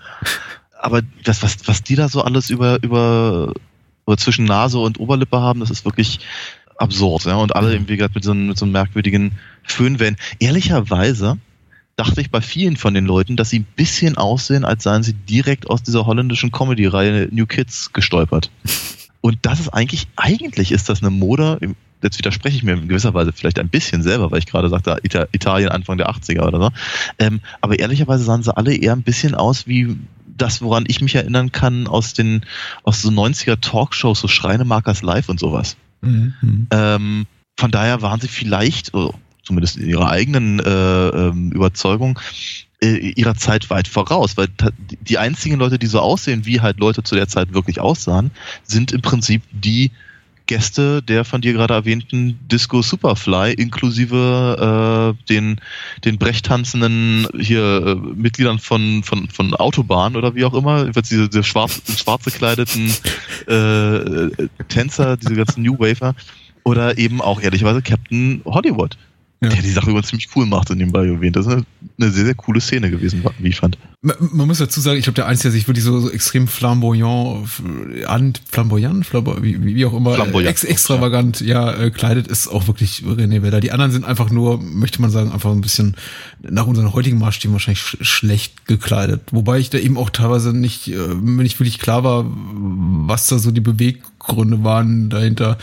Aber 0.79 1.03
das, 1.25 1.43
was, 1.43 1.57
was 1.67 1.83
die 1.83 1.97
da 1.97 2.09
so 2.09 2.23
alles 2.23 2.49
über, 2.49 2.83
über, 2.83 3.53
über 4.07 4.17
zwischen 4.17 4.47
Nase 4.47 4.79
und 4.79 4.99
Oberlippe 4.99 5.41
haben, 5.41 5.61
das 5.61 5.71
ist 5.71 5.85
wirklich 5.85 6.21
absurd. 6.77 7.27
Ja? 7.27 7.37
Und 7.37 7.55
alle 7.55 7.73
irgendwie 7.73 7.97
gerade 7.97 8.15
mit 8.15 8.25
so, 8.25 8.33
mit 8.33 8.57
so 8.57 8.65
einem 8.65 8.73
merkwürdigen 8.73 9.33
Föhnwellen. 9.65 10.17
Ehrlicherweise 10.39 11.39
dachte 12.01 12.23
ich 12.23 12.31
bei 12.31 12.41
vielen 12.41 12.79
von 12.79 12.95
den 12.95 13.05
Leuten, 13.05 13.37
dass 13.37 13.51
sie 13.51 13.59
ein 13.59 13.67
bisschen 13.77 14.17
aussehen, 14.17 14.65
als 14.65 14.85
seien 14.85 15.03
sie 15.03 15.13
direkt 15.13 15.69
aus 15.69 15.83
dieser 15.83 16.07
holländischen 16.07 16.51
Comedy-Reihe 16.51 17.29
New 17.31 17.45
Kids 17.45 17.93
gestolpert. 17.93 18.51
Und 19.21 19.41
das 19.43 19.61
ist 19.61 19.69
eigentlich, 19.69 20.09
eigentlich 20.17 20.73
ist 20.73 20.89
das 20.89 21.03
eine 21.03 21.11
Mode, 21.11 21.59
jetzt 22.03 22.17
widerspreche 22.17 22.57
ich 22.57 22.63
mir 22.63 22.73
in 22.73 22.89
gewisser 22.89 23.13
Weise 23.13 23.35
vielleicht 23.35 23.59
ein 23.59 23.69
bisschen 23.69 24.03
selber, 24.03 24.31
weil 24.31 24.39
ich 24.39 24.47
gerade 24.47 24.71
sagte, 24.71 24.97
Italien 25.03 25.69
Anfang 25.69 25.99
der 25.99 26.09
80er 26.09 26.47
oder 26.47 26.59
so. 26.59 26.71
Ähm, 27.19 27.41
aber 27.61 27.79
ehrlicherweise 27.79 28.25
sahen 28.25 28.43
sie 28.43 28.57
alle 28.57 28.75
eher 28.75 28.95
ein 28.95 29.03
bisschen 29.03 29.35
aus 29.35 29.67
wie 29.67 29.99
das, 30.27 30.63
woran 30.63 30.87
ich 30.89 31.03
mich 31.03 31.15
erinnern 31.15 31.53
kann 31.53 31.87
aus 31.87 32.15
den, 32.15 32.47
aus 32.83 33.03
so 33.03 33.11
90er 33.11 33.61
Talkshows, 33.61 34.21
so 34.21 34.29
Schreinemarkers 34.29 35.03
Live 35.03 35.29
und 35.29 35.39
sowas. 35.39 35.77
Mhm. 36.01 36.67
Ähm, 36.71 37.27
von 37.59 37.71
daher 37.71 38.01
waren 38.01 38.23
sie 38.23 38.29
vielleicht, 38.29 38.95
oh, 38.95 39.13
zumindest 39.51 39.79
in 39.79 39.89
ihrer 39.89 40.09
eigenen 40.09 40.61
äh, 40.61 41.09
ähm, 41.09 41.51
Überzeugung, 41.51 42.21
äh, 42.81 42.97
ihrer 42.97 43.35
Zeit 43.35 43.69
weit 43.69 43.89
voraus, 43.89 44.37
weil 44.37 44.47
die 45.01 45.19
einzigen 45.19 45.59
Leute, 45.59 45.77
die 45.77 45.89
so 45.89 45.99
aussehen, 45.99 46.47
wie 46.47 46.61
halt 46.61 46.79
Leute 46.79 47.03
zu 47.03 47.17
der 47.17 47.27
Zeit 47.27 47.53
wirklich 47.53 47.81
aussahen, 47.81 48.31
sind 48.63 48.93
im 48.93 49.03
Prinzip 49.03 49.43
die 49.51 49.91
Gäste 50.47 51.03
der 51.03 51.25
von 51.25 51.41
dir 51.41 51.53
gerade 51.53 51.75
erwähnten 51.75 52.39
Disco 52.49 52.83
Superfly, 52.83 53.55
inklusive 53.55 55.15
äh, 55.17 55.27
den, 55.29 55.61
den 56.05 56.19
brechtanzenden 56.19 57.27
hier 57.39 57.87
äh, 57.87 57.95
Mitgliedern 57.95 58.59
von, 58.59 59.03
von, 59.05 59.29
von 59.29 59.55
Autobahn 59.55 60.17
oder 60.17 60.35
wie 60.35 60.45
auch 60.45 60.55
immer, 60.55 60.87
diese, 60.87 61.29
diese 61.29 61.45
schwarz, 61.45 61.83
schwarz 61.97 62.25
gekleideten 62.25 62.93
äh, 63.47 64.49
Tänzer, 64.69 65.17
diese 65.17 65.35
ganzen 65.35 65.63
New 65.63 65.79
Wafer, 65.79 66.15
oder 66.65 66.99
eben 66.99 67.21
auch 67.21 67.41
ehrlicherweise 67.41 67.83
Captain 67.83 68.43
Hollywood. 68.45 68.97
Ja. 69.43 69.49
Der 69.49 69.63
die 69.63 69.71
Sache 69.71 69.89
übrigens 69.89 70.09
ziemlich 70.09 70.29
cool 70.37 70.45
macht 70.45 70.69
in 70.69 70.79
dem 70.79 70.95
erwähnt. 70.95 71.35
Das 71.35 71.47
ist 71.47 71.53
eine, 71.53 71.65
eine, 71.99 72.11
sehr, 72.11 72.27
sehr 72.27 72.35
coole 72.35 72.61
Szene 72.61 72.91
gewesen, 72.91 73.25
wie 73.39 73.49
ich 73.49 73.57
fand. 73.57 73.79
Man, 74.03 74.17
man 74.33 74.47
muss 74.47 74.59
dazu 74.59 74.83
sagen, 74.83 74.99
ich 74.99 75.05
glaube, 75.05 75.15
der 75.15 75.27
Einzige, 75.27 75.45
der 75.45 75.53
sich 75.53 75.67
wirklich 75.67 75.83
so, 75.83 75.99
so 75.99 76.11
extrem 76.11 76.47
flamboyant, 76.47 77.49
an, 78.07 78.35
flamboyant, 78.51 79.07
flamboyant 79.07 79.43
wie, 79.43 79.65
wie 79.65 79.87
auch 79.87 79.95
immer, 79.95 80.19
ex, 80.45 80.65
extravagant, 80.65 81.41
ja, 81.41 81.73
äh, 81.73 81.91
kleidet, 81.91 82.29
ist 82.29 82.49
auch 82.49 82.67
wirklich 82.67 83.03
René 83.07 83.41
Weller. 83.41 83.61
Die 83.61 83.73
anderen 83.73 83.93
sind 83.93 84.05
einfach 84.05 84.31
nur, 84.31 84.61
möchte 84.61 85.01
man 85.01 85.11
sagen, 85.11 85.33
einfach 85.33 85.53
ein 85.53 85.63
bisschen 85.63 85.97
nach 86.43 86.67
unseren 86.67 86.93
heutigen 86.93 87.19
Maßstäben 87.19 87.55
wahrscheinlich 87.55 87.81
sch 87.81 87.97
schlecht 88.03 88.67
gekleidet. 88.67 89.23
Wobei 89.31 89.59
ich 89.59 89.71
da 89.71 89.79
eben 89.79 89.97
auch 89.97 90.11
teilweise 90.11 90.53
nicht, 90.53 90.89
äh, 90.89 90.97
mir 91.15 91.45
nicht 91.45 91.59
wirklich 91.59 91.79
klar 91.79 92.05
war, 92.05 92.27
was 92.29 93.29
da 93.29 93.39
so 93.39 93.51
die 93.53 93.63
Beweggründe 93.63 94.10
Gründe 94.21 94.63
waren 94.63 95.09
dahinter, 95.09 95.59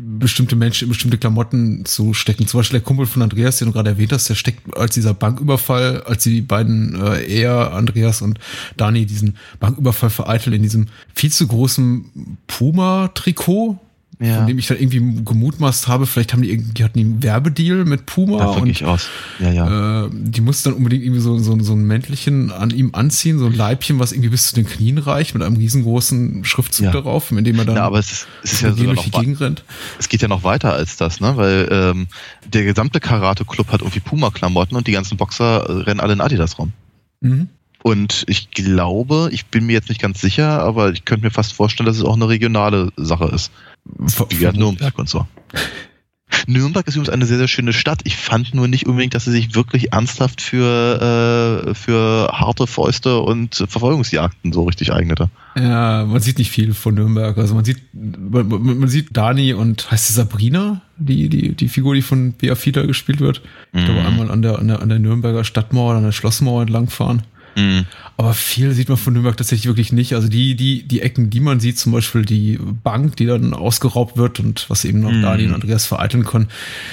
bestimmte 0.00 0.56
Menschen 0.56 0.84
in 0.84 0.88
bestimmte 0.88 1.18
Klamotten 1.18 1.84
zu 1.84 2.14
stecken. 2.14 2.46
Zum 2.46 2.58
Beispiel 2.58 2.80
der 2.80 2.86
Kumpel 2.86 3.06
von 3.06 3.22
Andreas, 3.22 3.58
den 3.58 3.68
du 3.68 3.72
gerade 3.72 3.90
erwähnt 3.90 4.12
hast, 4.12 4.28
der 4.28 4.34
steckt 4.34 4.76
als 4.76 4.94
dieser 4.94 5.14
Banküberfall, 5.14 6.02
als 6.02 6.24
die 6.24 6.40
beiden, 6.40 7.00
äh, 7.00 7.22
er, 7.22 7.72
Andreas 7.74 8.22
und 8.22 8.38
Dani, 8.76 9.06
diesen 9.06 9.36
Banküberfall 9.60 10.10
vereiteln 10.10 10.54
in 10.54 10.62
diesem 10.62 10.86
viel 11.14 11.30
zu 11.30 11.46
großen 11.46 12.38
Puma-Trikot, 12.46 13.78
ja. 14.20 14.36
von 14.36 14.46
dem 14.46 14.58
ich 14.58 14.66
dann 14.66 14.78
irgendwie 14.78 15.24
gemutmaßt 15.24 15.88
habe, 15.88 16.06
vielleicht 16.06 16.32
haben 16.32 16.42
die 16.42 16.50
irgendwie 16.50 16.82
hatten 16.82 16.98
die 16.98 17.04
einen 17.04 17.22
Werbedeal 17.22 17.84
mit 17.84 18.06
Puma. 18.06 18.38
Davon 18.38 18.62
und, 18.62 18.68
ich 18.68 18.84
aus. 18.84 19.08
Ja, 19.38 19.50
ja. 19.50 20.06
Äh, 20.06 20.10
die 20.12 20.40
mussten 20.40 20.70
dann 20.70 20.78
unbedingt 20.78 21.04
irgendwie 21.04 21.20
so, 21.20 21.38
so, 21.38 21.58
so 21.60 21.72
ein 21.72 21.84
Mäntelchen 21.84 22.50
an 22.50 22.70
ihm 22.70 22.90
anziehen, 22.94 23.38
so 23.38 23.46
ein 23.46 23.54
Leibchen, 23.54 23.98
was 23.98 24.12
irgendwie 24.12 24.30
bis 24.30 24.48
zu 24.48 24.54
den 24.54 24.66
Knien 24.66 24.98
reicht, 24.98 25.34
mit 25.34 25.42
einem 25.42 25.56
riesengroßen 25.56 26.44
Schriftzug 26.44 26.86
ja. 26.86 26.92
darauf, 26.92 27.30
in 27.30 27.44
dem 27.44 27.58
er 27.58 27.64
dann 27.64 27.76
ja, 27.76 27.84
aber 27.84 27.98
es 27.98 28.10
ist, 28.10 28.28
es 28.42 28.52
ist 28.54 28.62
ja 28.62 28.72
sogar 28.72 28.94
durch 28.94 29.04
die 29.04 29.10
Gegend 29.10 29.40
rennt. 29.40 29.64
Es 29.98 30.08
geht 30.08 30.22
ja 30.22 30.28
noch 30.28 30.42
weiter 30.42 30.72
als 30.72 30.96
das, 30.96 31.20
ne? 31.20 31.36
Weil 31.36 31.68
ähm, 31.70 32.08
der 32.52 32.64
gesamte 32.64 33.00
Karate-Club 33.00 33.70
hat 33.70 33.82
irgendwie 33.82 34.00
Puma-Klamotten 34.00 34.76
und 34.76 34.86
die 34.86 34.92
ganzen 34.92 35.16
Boxer 35.16 35.86
rennen 35.86 36.00
alle 36.00 36.14
in 36.14 36.20
Adidas 36.20 36.58
rum. 36.58 36.72
Mhm. 37.20 37.48
Und 37.82 38.24
ich 38.26 38.50
glaube, 38.50 39.30
ich 39.32 39.46
bin 39.46 39.66
mir 39.66 39.72
jetzt 39.72 39.88
nicht 39.88 40.00
ganz 40.00 40.20
sicher, 40.20 40.60
aber 40.62 40.90
ich 40.92 41.04
könnte 41.04 41.24
mir 41.24 41.30
fast 41.30 41.52
vorstellen, 41.52 41.86
dass 41.86 41.96
es 41.96 42.04
auch 42.04 42.16
eine 42.16 42.28
regionale 42.28 42.90
Sache 42.96 43.26
ist. 43.26 43.52
Wie 43.96 44.46
halt 44.46 44.56
Nürnberg 44.56 44.98
und 44.98 45.08
so. 45.08 45.26
Nürnberg 46.46 46.86
ist 46.86 46.94
übrigens 46.94 47.12
eine 47.12 47.26
sehr, 47.26 47.38
sehr 47.38 47.48
schöne 47.48 47.72
Stadt. 47.72 48.00
Ich 48.04 48.16
fand 48.16 48.54
nur 48.54 48.68
nicht 48.68 48.86
unbedingt, 48.86 49.14
dass 49.14 49.24
sie 49.24 49.30
sich 49.30 49.54
wirklich 49.54 49.92
ernsthaft 49.92 50.40
für, 50.40 51.66
äh, 51.68 51.74
für 51.74 52.30
harte 52.32 52.66
Fäuste 52.66 53.18
und 53.20 53.54
Verfolgungsjagden 53.54 54.52
so 54.52 54.64
richtig 54.64 54.92
eignete. 54.92 55.30
Ja, 55.56 56.04
man 56.04 56.20
sieht 56.20 56.38
nicht 56.38 56.50
viel 56.50 56.74
von 56.74 56.94
Nürnberg. 56.94 57.36
Also 57.38 57.54
man 57.54 57.64
sieht, 57.64 57.78
man, 57.92 58.48
man 58.48 58.88
sieht 58.88 59.16
Dani 59.16 59.54
und 59.54 59.90
heißt 59.90 60.08
sie 60.08 60.12
Sabrina, 60.14 60.82
die, 60.96 61.28
die, 61.28 61.54
die 61.54 61.68
Figur, 61.68 61.94
die 61.94 62.02
von 62.02 62.32
Bea 62.32 62.54
Fiedler 62.54 62.86
gespielt 62.86 63.20
wird. 63.20 63.42
Ich 63.72 63.84
glaube, 63.84 64.00
mhm. 64.00 64.06
einmal 64.06 64.30
an 64.30 64.42
der, 64.42 64.58
an 64.58 64.68
der, 64.68 64.82
an 64.82 64.88
der 64.88 64.98
Nürnberger 64.98 65.44
Stadtmauer, 65.44 65.94
an 65.94 66.04
der 66.04 66.12
Schlossmauer 66.12 66.62
entlangfahren. 66.62 67.22
Mhm. 67.56 67.86
Aber 68.16 68.34
viel 68.34 68.72
sieht 68.72 68.88
man 68.88 68.98
von 68.98 69.12
Nürnberg 69.12 69.36
tatsächlich 69.36 69.66
wirklich 69.66 69.92
nicht. 69.92 70.14
Also 70.14 70.28
die, 70.28 70.56
die, 70.56 70.82
die 70.82 71.02
Ecken, 71.02 71.30
die 71.30 71.40
man 71.40 71.60
sieht, 71.60 71.78
zum 71.78 71.92
Beispiel 71.92 72.24
die 72.24 72.58
Bank, 72.82 73.16
die 73.16 73.26
dann 73.26 73.54
ausgeraubt 73.54 74.16
wird 74.16 74.40
und 74.40 74.68
was 74.68 74.84
eben 74.84 75.00
noch 75.00 75.12
mhm. 75.12 75.22
Dani 75.22 75.46
und 75.46 75.54
Andreas 75.54 75.86
vereiteln 75.86 76.24
können, 76.24 76.48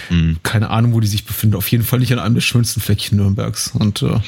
mhm. 0.10 0.38
keine 0.44 0.70
Ahnung, 0.70 0.94
wo 0.94 1.00
die 1.00 1.08
sich 1.08 1.26
befinden. 1.26 1.56
Auf 1.56 1.68
jeden 1.70 1.84
Fall 1.84 2.00
nicht 2.00 2.14
an 2.14 2.20
einem 2.20 2.36
der 2.36 2.42
schönsten 2.42 2.80
Fleckchen 2.80 3.18
Nürnbergs. 3.18 3.70
Und 3.74 4.04
äh, 4.04 4.20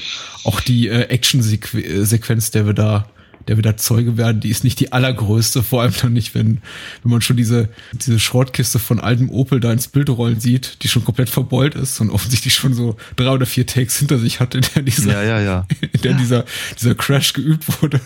auch 0.44 0.60
die 0.60 0.88
äh, 0.88 1.04
Action-Sequenz, 1.04 2.52
der 2.52 2.66
wir 2.66 2.74
da 2.74 3.08
der 3.48 3.58
wir 3.58 3.64
da 3.64 3.78
Zeuge 3.78 4.18
werden, 4.18 4.42
die 4.42 4.50
ist 4.50 4.64
nicht 4.64 4.80
die 4.80 4.92
allergrößte, 4.92 5.64
vor 5.64 5.82
allem 5.82 5.94
dann 6.02 6.14
nicht, 6.14 6.36
wenn, 6.36 6.60
wenn 7.04 7.12
man 7.12 7.22
schon 7.22 7.38
diese, 7.38 7.70
diese 7.94 8.20
Schrottkiste 8.20 8.80
von 8.80 9.00
altem 9.00 9.30
Opel 9.30 9.60
da 9.60 9.72
ins 9.72 9.88
Bild 9.88 10.10
rollen 10.10 10.40
sieht, 10.40 10.84
die 10.84 10.88
schon 10.88 11.06
komplett 11.06 11.30
verbeult 11.30 11.76
ist 11.76 12.00
und 12.00 12.10
offensichtlich 12.10 12.54
schon 12.54 12.74
so 12.74 12.98
drei 13.16 13.30
oder 13.30 13.46
vier 13.46 13.66
Takes 13.66 13.98
hinter 13.98 14.20
sich 14.20 14.40
hat, 14.40 14.56
in 14.56 14.66
der 14.76 14.84
dieser, 14.84 15.12
ja, 15.12 15.24
ja, 15.24 15.42
ja. 15.42 15.68
In 15.94 16.02
der 16.02 16.14
dieser, 16.14 16.46
dieser 16.80 16.96
Crash 16.96 17.34
geübt 17.34 17.82
wurde. 17.82 18.00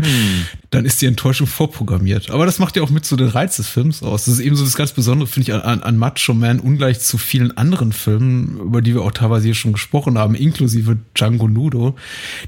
Hm. 0.00 0.46
Dann 0.70 0.84
ist 0.84 1.00
die 1.00 1.06
Enttäuschung 1.06 1.46
vorprogrammiert. 1.46 2.30
Aber 2.30 2.44
das 2.44 2.58
macht 2.58 2.76
ja 2.76 2.82
auch 2.82 2.90
mit 2.90 3.04
so 3.04 3.16
den 3.16 3.28
Reiz 3.28 3.56
des 3.56 3.68
Films 3.68 4.02
aus. 4.02 4.24
Das 4.24 4.34
ist 4.34 4.40
eben 4.40 4.56
so 4.56 4.64
das 4.64 4.76
ganz 4.76 4.92
Besondere, 4.92 5.28
finde 5.28 5.50
ich, 5.50 5.54
an, 5.54 5.82
an 5.82 5.96
Macho 5.96 6.34
Man, 6.34 6.60
ungleich 6.60 7.00
zu 7.00 7.18
vielen 7.18 7.56
anderen 7.56 7.92
Filmen, 7.92 8.58
über 8.58 8.82
die 8.82 8.94
wir 8.94 9.02
auch 9.02 9.12
teilweise 9.12 9.46
hier 9.46 9.54
schon 9.54 9.72
gesprochen 9.72 10.18
haben, 10.18 10.34
inklusive 10.34 10.98
Django 11.14 11.48
Nudo, 11.48 11.96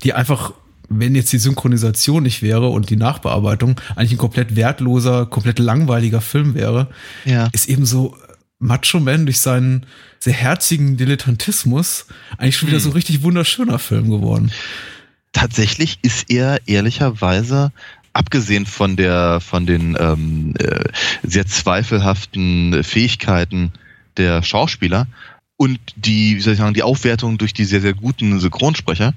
die 0.02 0.12
einfach 0.12 0.52
wenn 0.88 1.14
jetzt 1.14 1.33
die 1.33 1.38
Synchronisation 1.38 2.23
nicht 2.23 2.42
wäre 2.42 2.68
und 2.68 2.90
die 2.90 2.97
Nachbearbeitung 2.97 3.80
eigentlich 3.95 4.12
ein 4.12 4.18
komplett 4.18 4.57
wertloser, 4.57 5.26
komplett 5.26 5.59
langweiliger 5.59 6.21
Film 6.21 6.54
wäre, 6.54 6.88
ja. 7.25 7.49
ist 7.52 7.68
eben 7.68 7.85
so 7.85 8.16
Macho 8.59 8.99
Man 8.99 9.26
durch 9.26 9.38
seinen 9.40 9.87
sehr 10.18 10.33
herzigen 10.33 10.97
Dilettantismus 10.97 12.07
eigentlich 12.38 12.57
schon 12.57 12.68
wieder 12.68 12.78
hm. 12.78 12.85
so 12.85 12.90
ein 12.90 12.95
richtig 12.95 13.23
wunderschöner 13.23 13.78
Film 13.78 14.11
geworden. 14.11 14.50
Tatsächlich 15.33 15.99
ist 16.02 16.30
er 16.30 16.66
ehrlicherweise 16.66 17.73
abgesehen 18.12 18.66
von 18.66 18.97
der 18.97 19.40
von 19.40 19.66
den 19.66 19.97
ähm, 20.00 20.54
äh, 20.59 20.85
sehr 21.23 21.47
zweifelhaften 21.47 22.83
Fähigkeiten 22.83 23.73
der 24.16 24.42
Schauspieler 24.42 25.07
und 25.57 25.78
die, 25.95 26.37
wie 26.37 26.40
soll 26.40 26.54
ich 26.54 26.59
sagen, 26.59 26.75
die 26.75 26.83
Aufwertung 26.83 27.38
durch 27.38 27.52
die 27.52 27.64
sehr 27.64 27.80
sehr 27.80 27.95
guten 27.95 28.40
Synchronsprecher 28.40 29.14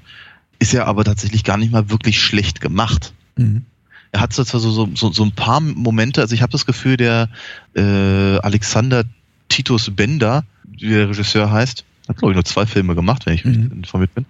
ist 0.62 0.72
ja 0.72 0.84
aber 0.84 1.04
tatsächlich 1.04 1.42
gar 1.42 1.56
nicht 1.56 1.72
mal 1.72 1.90
wirklich 1.90 2.20
schlecht 2.20 2.60
gemacht. 2.60 3.12
Mhm. 3.36 3.64
Er 4.12 4.20
hat 4.20 4.32
zwar 4.32 4.44
so, 4.44 4.70
so, 4.70 4.88
so, 4.94 5.12
so 5.12 5.24
ein 5.24 5.32
paar 5.32 5.60
Momente, 5.60 6.20
also 6.20 6.34
ich 6.36 6.42
habe 6.42 6.52
das 6.52 6.66
Gefühl, 6.66 6.96
der 6.96 7.28
äh, 7.74 8.38
Alexander 8.38 9.02
Titus 9.48 9.90
Bender, 9.90 10.44
wie 10.64 10.90
der 10.90 11.08
Regisseur 11.08 11.50
heißt, 11.50 11.84
hat 12.08 12.18
glaube 12.18 12.32
ich 12.32 12.36
nur 12.36 12.44
zwei 12.44 12.66
Filme 12.66 12.94
gemacht, 12.94 13.26
wenn 13.26 13.34
ich 13.34 13.44
mhm. 13.44 13.72
informiert 13.72 14.14
bin, 14.14 14.24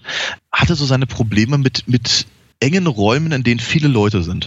hatte 0.50 0.74
so 0.74 0.86
seine 0.86 1.06
Probleme 1.06 1.58
mit, 1.58 1.86
mit 1.86 2.26
engen 2.60 2.86
Räumen, 2.86 3.32
in 3.32 3.42
denen 3.42 3.60
viele 3.60 3.88
Leute 3.88 4.22
sind. 4.22 4.46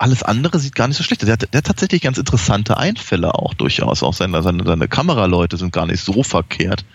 Alles 0.00 0.22
andere 0.22 0.58
sieht 0.58 0.74
gar 0.74 0.88
nicht 0.88 0.96
so 0.96 1.02
schlecht 1.02 1.22
aus. 1.22 1.26
Der 1.26 1.34
hat, 1.34 1.52
der 1.52 1.58
hat 1.58 1.66
tatsächlich 1.66 2.00
ganz 2.00 2.16
interessante 2.16 2.78
Einfälle 2.78 3.34
auch 3.34 3.52
durchaus. 3.52 4.02
Auch 4.02 4.14
seine, 4.14 4.42
seine, 4.42 4.64
seine 4.64 4.88
Kameraleute 4.88 5.58
sind 5.58 5.74
gar 5.74 5.86
nicht 5.86 6.00
so 6.02 6.22
verkehrt. 6.22 6.86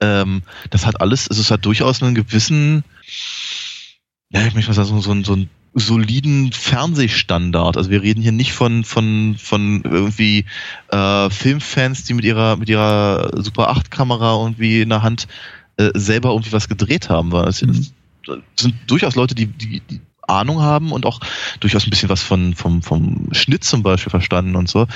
Ähm, 0.00 0.42
das 0.70 0.86
hat 0.86 1.02
alles, 1.02 1.28
also 1.28 1.42
es 1.42 1.50
hat 1.50 1.66
durchaus 1.66 2.02
einen 2.02 2.14
gewissen, 2.14 2.82
ja, 4.30 4.46
ich 4.46 4.54
möchte 4.54 4.70
mal 4.70 4.74
sagen, 4.74 4.88
so, 4.88 5.00
so, 5.00 5.22
so 5.22 5.32
einen 5.34 5.50
soliden 5.74 6.50
Fernsehstandard. 6.50 7.76
Also 7.76 7.90
wir 7.90 8.00
reden 8.00 8.22
hier 8.22 8.32
nicht 8.32 8.54
von, 8.54 8.84
von, 8.84 9.36
von 9.38 9.82
irgendwie 9.84 10.46
äh, 10.88 11.28
Filmfans, 11.28 12.04
die 12.04 12.14
mit 12.14 12.24
ihrer, 12.24 12.56
mit 12.56 12.70
ihrer 12.70 13.32
Super 13.42 13.68
8 13.68 13.90
Kamera 13.90 14.42
irgendwie 14.42 14.80
in 14.80 14.88
der 14.88 15.02
Hand 15.02 15.28
äh, 15.76 15.90
selber 15.92 16.30
irgendwie 16.30 16.52
was 16.52 16.70
gedreht 16.70 17.10
haben. 17.10 17.32
Weil 17.32 17.48
es 17.48 17.60
mhm. 17.60 17.86
sind 18.58 18.74
durchaus 18.86 19.14
Leute, 19.14 19.34
die, 19.34 19.44
die, 19.44 19.80
die 19.80 20.00
Ahnung 20.28 20.62
haben 20.62 20.92
und 20.92 21.06
auch 21.06 21.20
durchaus 21.60 21.86
ein 21.86 21.90
bisschen 21.90 22.08
was 22.08 22.22
von, 22.22 22.54
vom, 22.54 22.82
vom 22.82 23.28
Schnitt 23.32 23.64
zum 23.64 23.82
Beispiel 23.82 24.10
verstanden 24.10 24.56
und 24.56 24.68
so. 24.68 24.86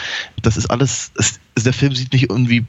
Das 0.43 0.57
ist 0.57 0.71
alles, 0.71 1.13
es, 1.17 1.41
der 1.57 1.73
Film 1.73 1.95
sieht 1.95 2.13
nicht 2.13 2.31
irgendwie 2.31 2.65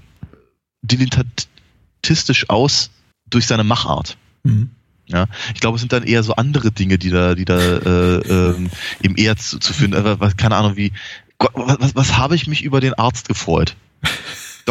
dilettantistisch 0.82 2.50
aus 2.50 2.92
durch 3.30 3.48
seine 3.48 3.64
Machart. 3.64 4.18
Mhm. 4.44 4.72
Ja, 5.08 5.28
ich 5.54 5.60
glaube, 5.60 5.76
es 5.76 5.82
sind 5.82 5.92
dann 5.92 6.04
eher 6.04 6.24
so 6.24 6.36
andere 6.36 6.72
Dinge, 6.72 6.98
die 6.98 7.10
da, 7.10 7.36
die 7.36 7.44
da 7.44 7.58
äh, 7.60 8.18
äh, 8.18 8.70
eben 9.04 9.16
eher 9.16 9.36
zu, 9.36 9.60
zu 9.60 9.74
führen. 9.74 9.94
Äh, 9.94 10.18
keine 10.38 10.56
Ahnung, 10.56 10.78
wie 10.78 10.94
Gott, 11.38 11.52
was, 11.56 11.96
was 11.96 12.18
habe 12.18 12.36
ich 12.36 12.48
mich 12.48 12.64
über 12.64 12.80
den 12.80 12.94
Arzt 12.94 13.28
gefreut? 13.28 13.76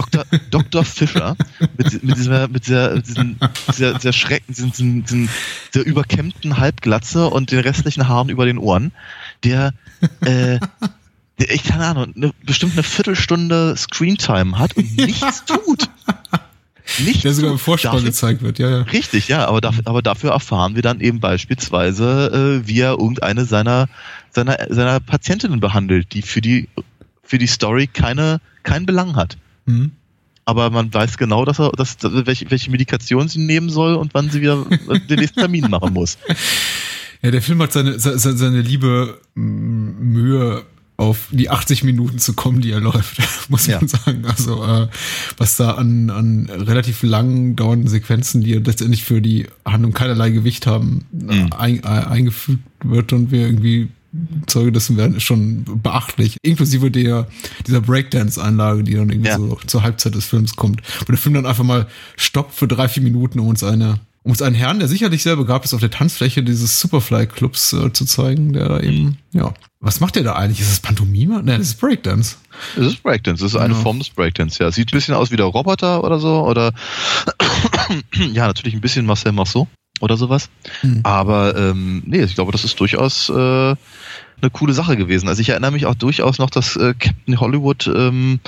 Dr. 0.01 0.25
Dr. 0.51 0.85
Fischer 0.85 1.37
mit, 1.77 2.03
mit 2.03 2.17
dieser, 2.17 2.49
mit 2.49 2.67
dieser, 2.67 2.99
diesen, 3.01 3.39
dieser, 3.69 3.95
dieser 3.95 4.13
Schrecken, 4.13 4.55
diesen, 4.55 4.73
diesen, 4.73 5.05
diesen, 5.05 5.29
der 5.75 5.85
überkämmten 5.85 6.59
Halbglatze 6.59 7.29
und 7.29 7.51
den 7.51 7.61
restlichen 7.61 8.09
Haaren 8.09 8.29
über 8.29 8.47
den 8.47 8.59
Ohren, 8.59 8.93
der, 9.45 9.75
äh, 10.23 10.59
der, 11.39 11.51
ich 11.51 11.65
keine 11.65 11.87
Ahnung, 11.87 12.13
eine, 12.17 12.33
bestimmt 12.45 12.73
eine 12.73 12.83
Viertelstunde 12.83 13.77
Screentime 13.77 14.59
hat 14.59 14.77
und 14.77 14.97
nichts 14.97 15.45
tut. 15.45 15.89
Nichts 16.99 17.23
der 17.23 17.35
sogar 17.35 17.53
im 17.53 17.59
Vorspann 17.59 17.93
dafür, 17.93 18.09
gezeigt 18.09 18.43
wird, 18.43 18.59
ja, 18.59 18.69
ja. 18.69 18.83
Richtig, 18.83 19.29
ja, 19.29 19.47
aber, 19.47 19.61
dafür, 19.61 19.83
aber 19.87 20.03
dafür 20.03 20.33
erfahren 20.33 20.75
wir 20.75 20.83
dann 20.83 21.01
eben 21.01 21.21
beispielsweise, 21.21 22.63
äh, 22.63 22.69
wie 22.69 22.81
er 22.81 22.93
irgendeine 22.93 23.45
seiner, 23.45 23.89
seiner, 24.31 24.59
seiner 24.69 24.99
Patientinnen 24.99 25.61
behandelt, 25.61 26.13
die 26.15 26.23
für 26.23 26.41
die, 26.41 26.69
für 27.23 27.39
die 27.39 27.47
Story 27.47 27.87
keine, 27.87 28.41
keinen 28.63 28.87
Belang 28.87 29.15
hat. 29.15 29.37
Mhm. 29.67 29.93
Aber 30.45 30.71
man 30.71 30.93
weiß 30.93 31.17
genau, 31.17 31.45
dass 31.45 31.61
er, 31.61 31.71
dass, 31.73 31.97
welche, 32.03 32.51
welche 32.51 32.71
Medikation 32.71 33.29
sie 33.29 33.39
nehmen 33.39 33.71
soll 33.71 33.95
und 33.95 34.15
wann 34.15 34.31
sie 34.31 34.41
wieder 34.41 34.65
den 34.65 35.21
nächsten 35.21 35.41
Termin 35.41 35.69
machen 35.71 35.93
muss. 35.93 36.19
Ja, 37.23 37.31
der 37.31 37.43
Film 37.43 37.61
hat 37.61 37.71
seine, 37.71 37.99
seine, 37.99 38.19
seine 38.19 38.63
liebe 38.63 39.21
Mühe 39.35 40.65
auf 40.97 41.29
die 41.31 41.49
80 41.49 41.83
Minuten 41.83 42.19
zu 42.19 42.35
kommen, 42.35 42.61
die 42.61 42.71
er 42.71 42.81
läuft, 42.81 43.19
muss 43.49 43.69
man 43.69 43.81
ja. 43.81 43.89
sagen. 43.89 44.25
Also 44.27 44.63
äh, 44.65 44.89
was 45.39 45.57
da 45.57 45.73
an, 45.73 46.11
an 46.11 46.51
relativ 46.51 47.03
lang 47.03 47.57
dauernden 47.57 47.89
Sequenzen, 47.89 48.43
die 48.43 48.55
letztendlich 48.55 49.05
für 49.05 49.23
die 49.23 49.47
Handlung 49.65 49.93
keinerlei 49.93 50.31
Gewicht 50.31 50.67
haben, 50.67 51.07
mhm. 51.11 51.53
ein, 51.57 51.85
ein, 51.85 52.05
eingefügt 52.05 52.63
wird 52.85 53.13
und 53.13 53.31
wir 53.31 53.47
irgendwie 53.47 53.89
Zeuge 54.47 54.73
dessen 54.73 54.97
werden, 54.97 55.17
ist 55.17 55.23
schon 55.23 55.65
beachtlich. 55.83 56.37
Inklusive 56.43 56.91
der, 56.91 57.29
dieser 57.67 57.81
Breakdance-Einlage, 57.81 58.83
die 58.83 58.95
dann 58.95 59.11
irgendwie 59.11 59.29
ja. 59.29 59.37
so 59.37 59.59
zur 59.67 59.83
Halbzeit 59.83 60.15
des 60.15 60.25
Films 60.25 60.57
kommt. 60.57 60.83
Wo 61.01 61.07
der 61.07 61.19
Film 61.19 61.35
dann 61.35 61.47
einfach 61.47 61.65
mal 61.65 61.87
stoppt 62.17 62.55
für 62.55 62.67
drei, 62.67 62.89
vier 62.89 63.03
Minuten, 63.03 63.39
um 63.39 63.47
uns 63.47 63.63
eine, 63.63 64.01
um 64.25 64.33
uns 64.33 64.43
einen 64.43 64.57
Herrn, 64.57 64.81
der 64.81 64.89
sicherlich 64.89 65.23
sehr 65.23 65.37
begabt 65.37 65.65
ist, 65.65 65.75
auf 65.75 65.81
der 65.81 65.91
Tanzfläche 65.91 66.43
dieses 66.43 66.81
Superfly-Clubs 66.81 67.73
äh, 67.75 67.93
zu 67.93 68.05
zeigen, 68.05 68.53
der 68.53 68.69
da 68.69 68.81
eben, 68.81 69.19
ja. 69.33 69.55
Was 69.83 70.01
macht 70.01 70.17
der 70.17 70.25
da 70.25 70.35
eigentlich? 70.35 70.61
Ist 70.61 70.73
das 70.73 70.81
Pantomime? 70.81 71.43
Nein, 71.43 71.59
das 71.59 71.69
ist 71.69 71.81
Breakdance. 71.81 72.37
Das 72.77 72.87
ist 72.87 73.03
Breakdance, 73.03 73.43
das 73.43 73.55
ist 73.55 73.61
eine 73.61 73.75
ja. 73.75 73.81
Form 73.81 73.99
des 73.99 74.11
Breakdance, 74.11 74.63
ja. 74.63 74.71
Sieht 74.73 74.89
ein 74.89 74.97
bisschen 74.97 75.15
aus 75.15 75.31
wie 75.31 75.37
der 75.37 75.47
Roboter 75.47 76.03
oder 76.05 76.19
so, 76.19 76.45
oder 76.47 76.75
ja, 78.33 78.47
natürlich 78.47 78.75
ein 78.75 78.81
bisschen 78.81 79.07
Marcel 79.07 79.33
Marceau 79.33 79.69
oder 80.01 80.17
sowas. 80.17 80.51
Mhm. 80.83 81.01
Aber 81.05 81.57
ähm, 81.57 82.03
nee, 82.07 82.23
ich 82.23 82.35
glaube, 82.35 82.53
das 82.53 82.65
ist 82.65 82.79
durchaus 82.81 83.29
äh, 83.29 83.33
eine 83.33 84.51
coole 84.53 84.73
Sache 84.73 84.97
gewesen. 84.97 85.29
Also 85.29 85.41
ich 85.41 85.51
erinnere 85.51 85.71
mich 85.71 85.87
auch 85.87 85.95
durchaus 85.95 86.39
noch, 86.39 86.51
dass 86.51 86.77
äh, 86.77 86.95
Captain 86.99 87.41
Hollywood 87.41 87.87
ähm, 87.95 88.41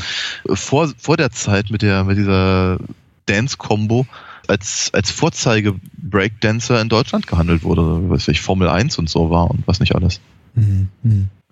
vor, 0.53 0.90
vor 0.98 1.16
der 1.16 1.31
Zeit 1.31 1.70
mit 1.70 1.83
der 1.83 2.05
mit 2.05 2.18
dieser 2.18 2.79
Dance-Combo 3.26 4.07
als, 4.48 4.90
als 4.92 5.11
Vorzeige-Breakdancer 5.11 6.81
in 6.81 6.88
Deutschland 6.88 7.26
gehandelt 7.26 7.62
wurde, 7.62 8.11
was 8.11 8.26
ich 8.29 8.40
Formel 8.40 8.68
1 8.68 8.98
und 8.98 9.09
so 9.09 9.31
war 9.31 9.50
und 9.50 9.66
was 9.66 9.81
nicht 9.81 9.94
alles. 9.94 10.20
Mhm. 10.55 10.88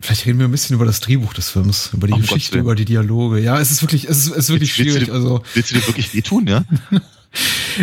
Vielleicht 0.00 0.26
reden 0.26 0.38
wir 0.38 0.46
ein 0.46 0.50
bisschen 0.50 0.74
über 0.74 0.86
das 0.86 1.00
Drehbuch 1.00 1.34
des 1.34 1.50
Films, 1.50 1.90
über 1.92 2.06
die 2.06 2.14
Ach 2.14 2.20
Geschichte, 2.20 2.58
über 2.58 2.74
die 2.74 2.86
Dialoge. 2.86 3.38
Ja, 3.38 3.60
es 3.60 3.70
ist 3.70 3.82
wirklich, 3.82 4.04
es 4.04 4.18
ist, 4.18 4.30
es 4.30 4.36
ist 4.36 4.48
wirklich 4.48 4.76
willst, 4.78 4.92
schwierig. 4.92 5.08
Willst 5.08 5.24
du, 5.24 5.30
also 5.30 5.44
willst 5.54 5.70
du 5.70 5.74
dir 5.74 5.86
wirklich 5.86 6.14
wehtun, 6.14 6.46
ja? 6.46 6.64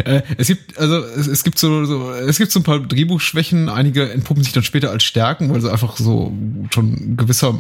Äh, 0.04 0.22
es 0.38 0.48
gibt, 0.48 0.78
also 0.78 0.98
es, 0.98 1.28
es, 1.28 1.44
gibt 1.44 1.58
so, 1.58 1.86
so, 1.86 2.12
es 2.12 2.38
gibt 2.38 2.52
so 2.52 2.60
ein 2.60 2.64
paar 2.64 2.80
Drehbuchschwächen, 2.80 3.70
einige 3.70 4.12
entpuppen 4.12 4.44
sich 4.44 4.54
dann 4.54 4.64
später 4.64 4.92
als 4.92 5.04
Stärken, 5.04 5.52
weil 5.52 5.62
sie 5.62 5.72
einfach 5.72 5.98
so 5.98 6.34
schon 6.74 7.16
gewisser 7.16 7.60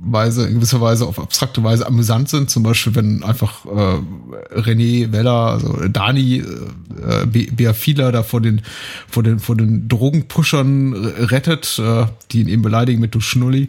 Weise, 0.00 0.46
in 0.46 0.54
gewisser 0.54 0.80
Weise 0.80 1.06
auf 1.06 1.18
abstrakte 1.18 1.62
Weise 1.64 1.86
amüsant 1.86 2.28
sind. 2.28 2.50
Zum 2.50 2.62
Beispiel, 2.62 2.94
wenn 2.94 3.22
einfach 3.22 3.64
äh, 3.66 4.58
René 4.58 5.12
Weller, 5.12 5.32
also 5.32 5.88
Dani 5.88 6.36
äh, 6.36 7.26
Beafila 7.26 8.12
da 8.12 8.22
vor 8.22 8.40
den, 8.40 8.62
vor 9.08 9.22
den, 9.22 9.40
vor 9.40 9.56
den 9.56 9.88
Drogenpushern 9.88 10.94
rettet, 10.94 11.78
äh, 11.78 12.06
die 12.30 12.40
ihn 12.40 12.48
eben 12.48 12.62
beleidigen 12.62 13.00
mit 13.00 13.14
du 13.14 13.20
Schnulli. 13.20 13.68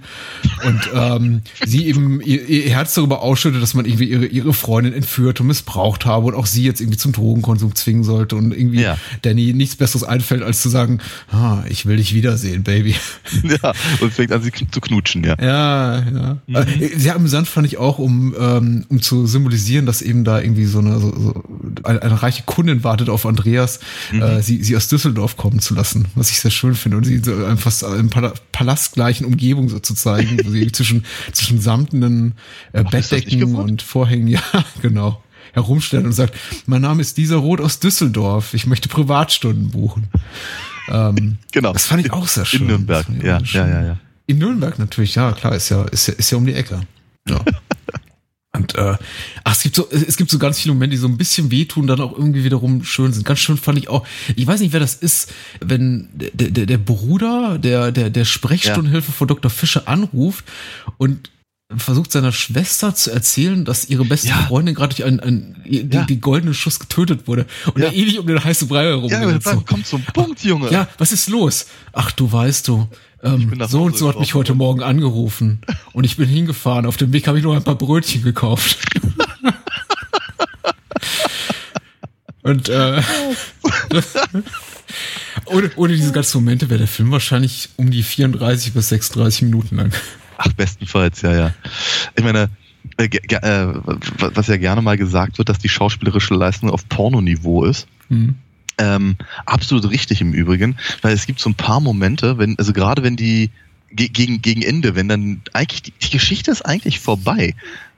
Und 0.65 0.89
ähm, 0.93 1.41
sie 1.65 1.87
eben 1.87 2.21
ihr, 2.21 2.47
ihr 2.47 2.69
Herz 2.69 2.93
darüber 2.93 3.21
ausschüttet, 3.21 3.61
dass 3.61 3.73
man 3.73 3.85
irgendwie 3.85 4.05
ihre, 4.05 4.25
ihre 4.25 4.53
Freundin 4.53 4.93
entführt 4.93 5.41
und 5.41 5.47
missbraucht 5.47 6.05
habe 6.05 6.27
und 6.27 6.35
auch 6.35 6.45
sie 6.45 6.63
jetzt 6.63 6.79
irgendwie 6.79 6.97
zum 6.97 7.11
Drogenkonsum 7.11 7.73
zwingen 7.75 8.03
sollte 8.03 8.35
und 8.35 8.51
irgendwie 8.51 8.81
ja. 8.81 8.97
Danny 9.23 9.53
nichts 9.53 9.75
Besseres 9.75 10.03
einfällt, 10.03 10.43
als 10.43 10.61
zu 10.61 10.69
sagen, 10.69 10.99
ah, 11.31 11.63
ich 11.69 11.85
will 11.85 11.97
dich 11.97 12.13
wiedersehen, 12.13 12.63
Baby. 12.63 12.95
Ja, 13.43 13.73
und 14.01 14.13
fängt 14.13 14.31
an, 14.31 14.41
sie 14.41 14.51
zu 14.51 14.81
knutschen, 14.81 15.23
ja. 15.23 15.35
Ja, 15.39 15.99
ja. 15.99 16.18
Mhm. 16.47 16.55
Äh, 16.55 16.97
sehr 16.97 17.15
amüsant 17.15 17.47
fand 17.47 17.67
ich 17.67 17.77
auch, 17.77 17.99
um, 17.99 18.35
ähm, 18.39 18.85
um 18.89 19.01
zu 19.01 19.25
symbolisieren, 19.27 19.85
dass 19.85 20.01
eben 20.01 20.23
da 20.23 20.39
irgendwie 20.39 20.65
so 20.65 20.79
eine, 20.79 20.99
so, 20.99 21.13
so 21.19 21.43
eine, 21.83 22.01
eine 22.01 22.21
reiche 22.21 22.43
Kundin 22.43 22.83
wartet 22.83 23.09
auf 23.09 23.25
Andreas, 23.25 23.79
mhm. 24.11 24.21
äh, 24.21 24.41
sie, 24.41 24.63
sie 24.63 24.75
aus 24.75 24.87
Düsseldorf 24.87 25.37
kommen 25.37 25.59
zu 25.59 25.73
lassen, 25.73 26.05
was 26.15 26.31
ich 26.31 26.39
sehr 26.39 26.51
schön 26.51 26.75
finde. 26.75 26.97
Und 26.97 27.05
sie 27.05 27.19
so 27.19 27.45
einfach 27.45 27.71
im 27.93 28.09
Pal 28.09 28.33
palastgleichen 28.51 29.25
Umgebung 29.25 29.69
so 29.69 29.79
zu 29.79 29.93
zeigen, 29.93 30.39
wo 30.43 30.49
sie 30.49 30.71
zwischen, 30.71 31.05
zwischen 31.31 31.61
samtenen 31.61 32.33
äh, 32.73 32.83
Bettdecken 32.83 33.55
und 33.55 33.81
Vorhängen, 33.81 34.27
ja, 34.27 34.41
genau 34.81 35.23
herumstellen 35.53 36.05
und 36.05 36.13
sagt, 36.13 36.35
mein 36.67 36.81
Name 36.81 37.01
ist 37.01 37.17
dieser 37.17 37.37
Roth 37.37 37.59
aus 37.59 37.79
Düsseldorf, 37.79 38.53
ich 38.53 38.67
möchte 38.67 38.87
Privatstunden 38.87 39.71
buchen. 39.71 40.07
Ähm, 40.89 41.37
genau. 41.51 41.73
Das 41.73 41.85
fand 41.85 42.05
ich 42.05 42.11
auch 42.11 42.27
sehr 42.27 42.45
schön. 42.45 42.61
In 42.61 42.67
Nürnberg, 42.67 43.05
ja, 43.23 43.39
ja, 43.39 43.67
ja, 43.67 43.83
ja. 43.83 43.97
In 44.29 44.37
Nürnberg 44.37 44.77
natürlich, 44.77 45.15
ja, 45.15 45.31
klar, 45.31 45.55
ist 45.55 45.69
ja, 45.69 45.85
ist 45.85 46.07
ja, 46.07 46.13
ist 46.13 46.29
ja 46.29 46.37
um 46.37 46.45
die 46.45 46.53
Ecke. 46.53 46.81
Ja. 47.27 47.43
Und 48.53 48.75
äh, 48.75 48.95
ach, 49.43 49.55
es 49.55 49.63
gibt 49.63 49.75
so, 49.75 49.89
es 49.89 50.17
gibt 50.17 50.29
so 50.29 50.37
ganz 50.37 50.59
viele 50.59 50.75
Momente, 50.75 50.95
die 50.95 51.01
so 51.01 51.07
ein 51.07 51.17
bisschen 51.17 51.49
wehtun, 51.49 51.87
dann 51.87 51.99
auch 51.99 52.15
irgendwie 52.15 52.43
wiederum 52.43 52.83
schön 52.83 53.11
sind. 53.11 53.25
Ganz 53.25 53.39
schön 53.39 53.57
fand 53.57 53.79
ich 53.79 53.89
auch. 53.89 54.05
Ich 54.35 54.45
weiß 54.45 54.59
nicht, 54.59 54.71
wer 54.71 54.79
das 54.79 54.93
ist, 54.93 55.31
wenn 55.61 56.09
der, 56.13 56.51
der, 56.51 56.67
der 56.67 56.77
Bruder 56.77 57.57
der, 57.57 57.91
der, 57.91 58.11
der 58.11 58.25
Sprechstundenhilfe 58.25 59.07
ja. 59.07 59.13
von 59.15 59.27
Dr. 59.27 59.49
Fischer 59.49 59.87
anruft 59.87 60.45
und 60.99 61.31
versucht 61.77 62.11
seiner 62.11 62.31
Schwester 62.31 62.95
zu 62.95 63.11
erzählen, 63.11 63.63
dass 63.63 63.89
ihre 63.89 64.03
beste 64.03 64.29
ja. 64.29 64.37
Freundin 64.47 64.73
gerade 64.73 64.95
durch 64.95 65.05
einen, 65.07 65.19
einen 65.19 65.55
die, 65.65 65.87
ja. 65.91 66.03
die 66.03 66.19
goldene 66.19 66.55
Schuss 66.55 66.79
getötet 66.79 67.27
wurde 67.27 67.45
und 67.73 67.79
ja. 67.79 67.89
er 67.89 67.93
ewig 67.93 68.17
um 68.17 68.25
den 68.25 68.43
heißen 68.43 68.67
Brei 68.67 68.85
herum. 68.85 69.09
Ja, 69.09 69.39
so. 69.39 69.61
kommt 69.61 69.85
zum 69.85 70.01
Punkt, 70.01 70.43
Junge. 70.43 70.71
Ja, 70.71 70.87
was 70.97 71.11
ist 71.11 71.29
los? 71.29 71.67
Ach, 71.93 72.11
du 72.11 72.31
weißt 72.31 72.67
du. 72.67 72.87
Ähm, 73.21 73.53
so 73.67 73.83
und 73.83 73.97
so 73.97 74.09
hat 74.09 74.19
mich 74.19 74.33
heute 74.33 74.55
Morgen 74.55 74.81
angerufen 74.81 75.59
und 75.93 76.05
ich 76.05 76.17
bin 76.17 76.27
hingefahren. 76.27 76.87
Auf 76.87 76.97
dem 76.97 77.13
Weg 77.13 77.27
habe 77.27 77.37
ich 77.37 77.43
noch 77.43 77.55
ein 77.55 77.63
paar 77.63 77.75
Brötchen 77.75 78.23
gekauft. 78.23 78.79
und 82.41 82.69
äh, 82.69 83.03
ohne, 85.45 85.71
ohne 85.75 85.95
diese 85.95 86.13
ganzen 86.13 86.37
Momente 86.37 86.69
wäre 86.69 86.79
der 86.79 86.87
Film 86.87 87.11
wahrscheinlich 87.11 87.69
um 87.75 87.91
die 87.91 88.01
34 88.01 88.73
bis 88.73 88.89
36 88.89 89.43
Minuten 89.43 89.75
lang. 89.75 89.91
Ach, 90.41 90.53
bestenfalls, 90.53 91.21
ja, 91.21 91.33
ja. 91.33 91.53
Ich 92.15 92.23
meine, 92.23 92.49
äh, 92.97 93.05
äh, 93.07 93.73
was 94.17 94.47
ja 94.47 94.55
gerne 94.55 94.81
mal 94.81 94.97
gesagt 94.97 95.37
wird, 95.37 95.49
dass 95.49 95.59
die 95.59 95.67
schauspielerische 95.67 96.33
Leistung 96.33 96.69
auf 96.69 96.87
Pornoniveau 96.87 97.65
ist. 97.65 97.87
Mhm. 98.07 98.35
Ähm, 98.77 99.17
absolut 99.45 99.89
richtig 99.89 100.21
im 100.21 100.31
Übrigen, 100.31 100.77
weil 101.01 101.13
es 101.13 101.25
gibt 101.25 101.41
so 101.41 101.49
ein 101.49 101.55
paar 101.55 101.81
Momente, 101.81 102.37
wenn, 102.37 102.57
also 102.57 102.71
gerade 102.71 103.03
wenn 103.03 103.17
die 103.17 103.49
gegen, 103.91 104.41
gegen 104.41 104.61
Ende, 104.61 104.95
wenn 104.95 105.09
dann 105.09 105.41
eigentlich 105.51 105.81
die, 105.81 105.91
die 105.91 106.11
Geschichte 106.11 106.51
ist 106.51 106.61
eigentlich 106.61 107.01
vorbei 107.01 107.55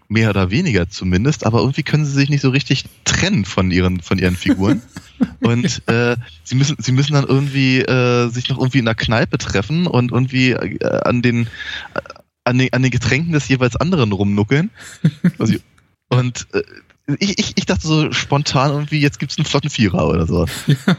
mehr 0.08 0.32
oder 0.32 0.50
weniger 0.50 0.90
zumindest, 0.90 1.46
aber 1.46 1.60
irgendwie 1.60 1.84
können 1.84 2.06
sie 2.06 2.12
sich 2.12 2.30
nicht 2.30 2.42
so 2.42 2.50
richtig 2.50 2.86
trennen 3.06 3.46
von 3.46 3.70
ihren 3.70 4.02
von 4.02 4.18
ihren 4.18 4.36
Figuren 4.36 4.82
und 5.42 5.88
äh, 5.88 6.18
sie 6.44 6.56
müssen 6.56 6.76
sie 6.80 6.92
müssen 6.92 7.14
dann 7.14 7.26
irgendwie 7.26 7.80
äh, 7.80 8.28
sich 8.30 8.50
noch 8.50 8.58
irgendwie 8.58 8.80
in 8.80 8.86
der 8.86 8.96
Kneipe 8.96 9.38
treffen 9.38 9.88
und 9.88 10.12
irgendwie 10.12 10.52
äh, 10.52 11.02
an 11.04 11.22
den 11.22 11.48
an 12.44 12.58
den, 12.58 12.74
an 12.74 12.82
den 12.82 12.92
Getränken 12.92 13.34
des 13.34 13.48
jeweils 13.48 13.76
anderen 13.76 14.12
rumnuckeln. 14.12 14.70
also, 15.40 15.56
und 16.10 16.48
äh, 16.54 16.64
ich, 17.20 17.40
ich, 17.40 17.54
ich 17.56 17.66
dachte 17.66 17.88
so 17.88 18.12
spontan 18.12 18.72
irgendwie, 18.72 19.00
jetzt 19.00 19.20
gibt's 19.20 19.38
einen 19.38 19.46
flotten 19.46 19.70
Vierer 19.70 20.08
oder 20.08 20.28
so. 20.28 20.46
Ja. 20.68 20.98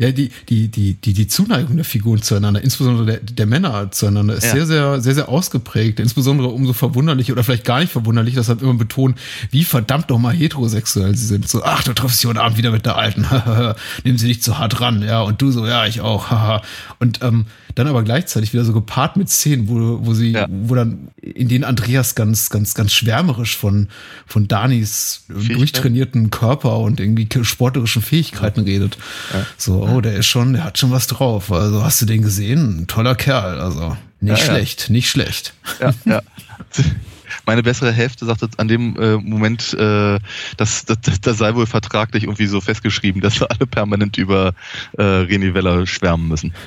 Ja, 0.00 0.12
die, 0.12 0.30
die, 0.48 0.68
die, 0.68 0.94
die, 0.94 1.12
die 1.12 1.26
Zuneigung 1.26 1.74
der 1.74 1.84
Figuren 1.84 2.22
zueinander, 2.22 2.62
insbesondere 2.62 3.04
der, 3.04 3.16
der 3.18 3.46
Männer 3.46 3.90
zueinander, 3.90 4.36
ist 4.36 4.44
ja. 4.44 4.52
sehr, 4.52 4.66
sehr, 4.66 5.00
sehr, 5.00 5.14
sehr 5.14 5.28
ausgeprägt. 5.28 5.98
Insbesondere 5.98 6.50
umso 6.50 6.72
verwunderlich 6.72 7.32
oder 7.32 7.42
vielleicht 7.42 7.64
gar 7.64 7.80
nicht 7.80 7.90
verwunderlich, 7.90 8.36
das 8.36 8.48
hat 8.48 8.62
immer 8.62 8.74
betont, 8.74 9.18
wie 9.50 9.64
verdammt 9.64 10.08
nochmal 10.08 10.34
heterosexuell 10.34 11.16
sie 11.16 11.26
sind. 11.26 11.48
So, 11.48 11.64
ach, 11.64 11.82
du 11.82 11.94
triffst 11.94 12.22
dich 12.22 12.28
heute 12.28 12.40
Abend 12.40 12.56
wieder 12.58 12.70
mit 12.70 12.86
der 12.86 12.96
Alten. 12.96 13.26
Nimm 14.04 14.18
sie 14.18 14.28
nicht 14.28 14.44
zu 14.44 14.58
hart 14.58 14.80
ran. 14.80 15.02
Ja, 15.02 15.22
und 15.22 15.42
du 15.42 15.50
so, 15.50 15.66
ja, 15.66 15.84
ich 15.84 16.00
auch. 16.00 16.62
und 17.00 17.20
ähm, 17.22 17.46
dann 17.74 17.86
aber 17.86 18.02
gleichzeitig 18.02 18.52
wieder 18.52 18.64
so 18.64 18.72
gepaart 18.72 19.16
mit 19.16 19.28
Szenen, 19.28 19.68
wo, 19.68 20.04
wo 20.04 20.14
sie, 20.14 20.32
ja. 20.32 20.46
wo 20.48 20.74
dann, 20.74 21.08
in 21.20 21.48
denen 21.48 21.64
Andreas 21.64 22.14
ganz, 22.14 22.50
ganz, 22.50 22.74
ganz 22.74 22.92
schwärmerisch 22.92 23.56
von, 23.56 23.88
von 24.26 24.48
Danis 24.48 25.24
durchtrainierten 25.28 26.30
Körper 26.30 26.78
und 26.78 26.98
irgendwie 26.98 27.28
sportlerischen 27.42 28.02
Fähigkeiten 28.02 28.60
redet. 28.60 28.98
Ja. 29.32 29.46
So, 29.56 29.87
oh, 29.88 30.00
der 30.00 30.14
ist 30.14 30.26
schon, 30.26 30.52
der 30.52 30.64
hat 30.64 30.78
schon 30.78 30.90
was 30.90 31.06
drauf. 31.06 31.52
Also 31.52 31.84
hast 31.84 32.00
du 32.00 32.06
den 32.06 32.22
gesehen? 32.22 32.82
Ein 32.82 32.86
toller 32.86 33.14
Kerl. 33.14 33.60
Also 33.60 33.96
nicht 34.20 34.38
ja, 34.38 34.44
schlecht, 34.44 34.90
nicht 34.90 35.08
schlecht. 35.08 35.54
Ja, 35.80 35.92
ja. 36.04 36.22
meine 37.46 37.62
bessere 37.62 37.92
Hälfte 37.92 38.26
sagte 38.26 38.48
an 38.56 38.68
dem 38.68 38.96
äh, 38.96 39.16
Moment, 39.16 39.74
äh, 39.74 40.18
das, 40.56 40.84
das, 40.84 41.20
das 41.20 41.38
sei 41.38 41.54
wohl 41.54 41.66
vertraglich 41.66 42.24
irgendwie 42.24 42.46
so 42.46 42.60
festgeschrieben, 42.60 43.20
dass 43.20 43.40
wir 43.40 43.50
alle 43.50 43.66
permanent 43.66 44.18
über 44.18 44.54
äh, 44.96 45.02
René 45.02 45.54
Weller 45.54 45.86
schwärmen 45.86 46.28
müssen. 46.28 46.52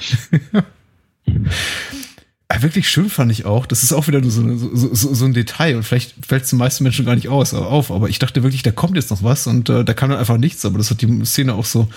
Ja, 2.52 2.62
wirklich 2.62 2.90
schön 2.90 3.10
fand 3.10 3.32
ich 3.32 3.46
auch. 3.46 3.66
Das 3.66 3.84
ist 3.84 3.94
auch 3.94 4.08
wieder 4.08 4.20
nur 4.20 4.32
so, 4.32 4.58
so, 4.58 4.94
so, 4.94 5.14
so 5.14 5.26
ein 5.26 5.34
Detail 5.34 5.78
und 5.78 5.84
vielleicht 5.84 6.14
fällt 6.26 6.44
es 6.44 6.50
den 6.50 6.60
meisten 6.60 6.84
Menschen 6.84 7.06
gar 7.06 7.16
nicht 7.16 7.30
aus, 7.30 7.54
auf. 7.54 7.92
Aber 7.92 8.10
ich 8.10 8.20
dachte 8.20 8.44
wirklich, 8.44 8.62
da 8.62 8.72
kommt 8.72 8.98
jetzt 8.98 9.10
noch 9.10 9.24
was 9.24 9.48
und 9.48 9.70
äh, 9.70 9.86
da 9.86 9.94
kam 9.94 10.10
dann 10.10 10.20
einfach 10.20 10.38
nichts. 10.38 10.66
Aber 10.66 10.78
das 10.78 10.90
hat 10.90 11.02
die 11.02 11.26
Szene 11.26 11.54
auch 11.54 11.64
so, 11.64 11.88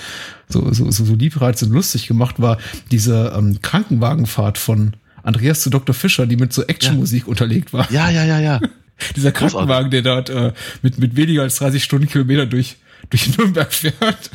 so, 0.49 0.73
so, 0.73 0.91
so, 0.91 1.05
so 1.05 1.15
liebreizend 1.15 1.71
und 1.71 1.77
lustig 1.77 2.07
gemacht, 2.07 2.41
war 2.41 2.59
diese 2.93 3.33
ähm, 3.37 3.61
Krankenwagenfahrt 3.63 4.59
von 4.59 4.93
Andreas 5.25 5.61
zu 5.61 5.71
Dr. 5.71 5.95
Fischer, 5.95 6.27
die 6.27 6.37
mit 6.37 6.53
so 6.53 6.63
Actionmusik 6.63 7.23
ja. 7.25 7.29
unterlegt 7.29 7.73
war. 7.73 7.91
Ja, 7.91 8.11
ja, 8.11 8.25
ja, 8.25 8.39
ja. 8.39 8.61
Dieser 9.17 9.33
Krankenwagen, 9.33 9.91
der 9.91 10.03
dort 10.03 10.31
äh, 10.31 10.53
mit, 10.83 10.99
mit 10.99 11.17
weniger 11.17 11.43
als 11.43 11.57
30 11.57 11.83
Stundenkilometer 11.83 12.47
durch, 12.47 12.77
durch 13.11 13.37
Nürnberg 13.37 13.73
fährt. 13.73 14.31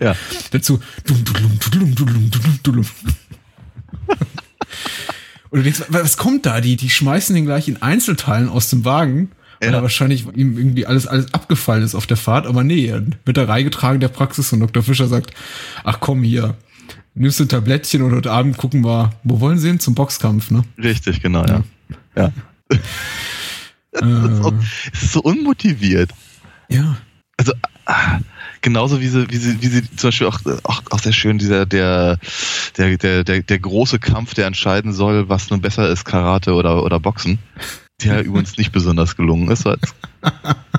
Ja. 0.00 0.16
Dazu. 0.50 0.80
Dum, 1.06 1.22
dum, 1.24 1.34
dum, 1.34 1.60
dum, 1.60 1.94
dum, 1.94 2.30
dum, 2.30 2.58
dum, 2.62 2.74
dum. 2.74 2.86
Und 5.50 5.58
du 5.58 5.62
denkst, 5.64 5.82
was 5.88 6.16
kommt 6.16 6.46
da? 6.46 6.60
Die, 6.60 6.76
die 6.76 6.90
schmeißen 6.90 7.34
den 7.34 7.44
gleich 7.44 7.68
in 7.68 7.82
Einzelteilen 7.82 8.48
aus 8.48 8.70
dem 8.70 8.84
Wagen, 8.84 9.32
weil 9.60 9.72
ja. 9.72 9.82
wahrscheinlich 9.82 10.26
ihm 10.34 10.56
irgendwie 10.56 10.86
alles, 10.86 11.06
alles 11.06 11.34
abgefallen 11.34 11.82
ist 11.82 11.94
auf 11.94 12.06
der 12.06 12.16
Fahrt. 12.16 12.46
Aber 12.46 12.62
nee, 12.64 12.94
wird 13.24 13.36
er 13.36 13.48
reingetragen 13.48 14.00
der 14.00 14.08
Praxis 14.08 14.52
und 14.52 14.60
Dr. 14.60 14.82
Fischer 14.82 15.08
sagt, 15.08 15.32
ach 15.84 15.98
komm 16.00 16.22
hier, 16.22 16.56
nimmst 17.14 17.40
du 17.40 17.44
ein 17.44 17.48
Tablettchen 17.48 18.02
und 18.02 18.14
heute 18.14 18.30
Abend 18.30 18.56
gucken 18.56 18.84
wir, 18.84 19.10
wo 19.24 19.40
wollen 19.40 19.58
sie 19.58 19.68
hin? 19.68 19.80
Zum 19.80 19.94
Boxkampf, 19.94 20.50
ne? 20.50 20.62
Richtig, 20.78 21.20
genau, 21.20 21.44
ja. 21.44 21.62
Ja. 22.16 22.22
ja. 22.22 22.32
das 23.92 24.02
ist, 24.02 24.42
so, 24.42 24.54
ist 24.92 25.12
so 25.12 25.20
unmotiviert. 25.20 26.10
Ja. 26.68 26.96
Also, 27.36 27.52
ah, 27.86 28.20
genauso 28.60 29.00
wie 29.00 29.08
sie, 29.08 29.30
wie 29.30 29.36
sie, 29.36 29.62
wie 29.62 29.66
sie 29.66 29.96
zum 29.96 30.08
Beispiel 30.08 30.26
auch, 30.26 30.40
auch, 30.64 30.82
auch 30.90 30.98
sehr 30.98 31.12
schön, 31.12 31.38
dieser, 31.38 31.66
der, 31.66 32.18
der, 32.76 32.96
der, 32.96 33.24
der, 33.24 33.42
der 33.42 33.58
große 33.58 33.98
Kampf, 33.98 34.34
der 34.34 34.46
entscheiden 34.46 34.92
soll, 34.92 35.28
was 35.28 35.50
nun 35.50 35.60
besser 35.60 35.88
ist, 35.88 36.04
Karate 36.04 36.54
oder, 36.54 36.84
oder 36.84 37.00
Boxen, 37.00 37.38
der 38.02 38.20
übrigens 38.24 38.56
nicht 38.56 38.72
besonders 38.72 39.16
gelungen 39.16 39.50
ist. 39.50 39.66
echt 39.66 39.94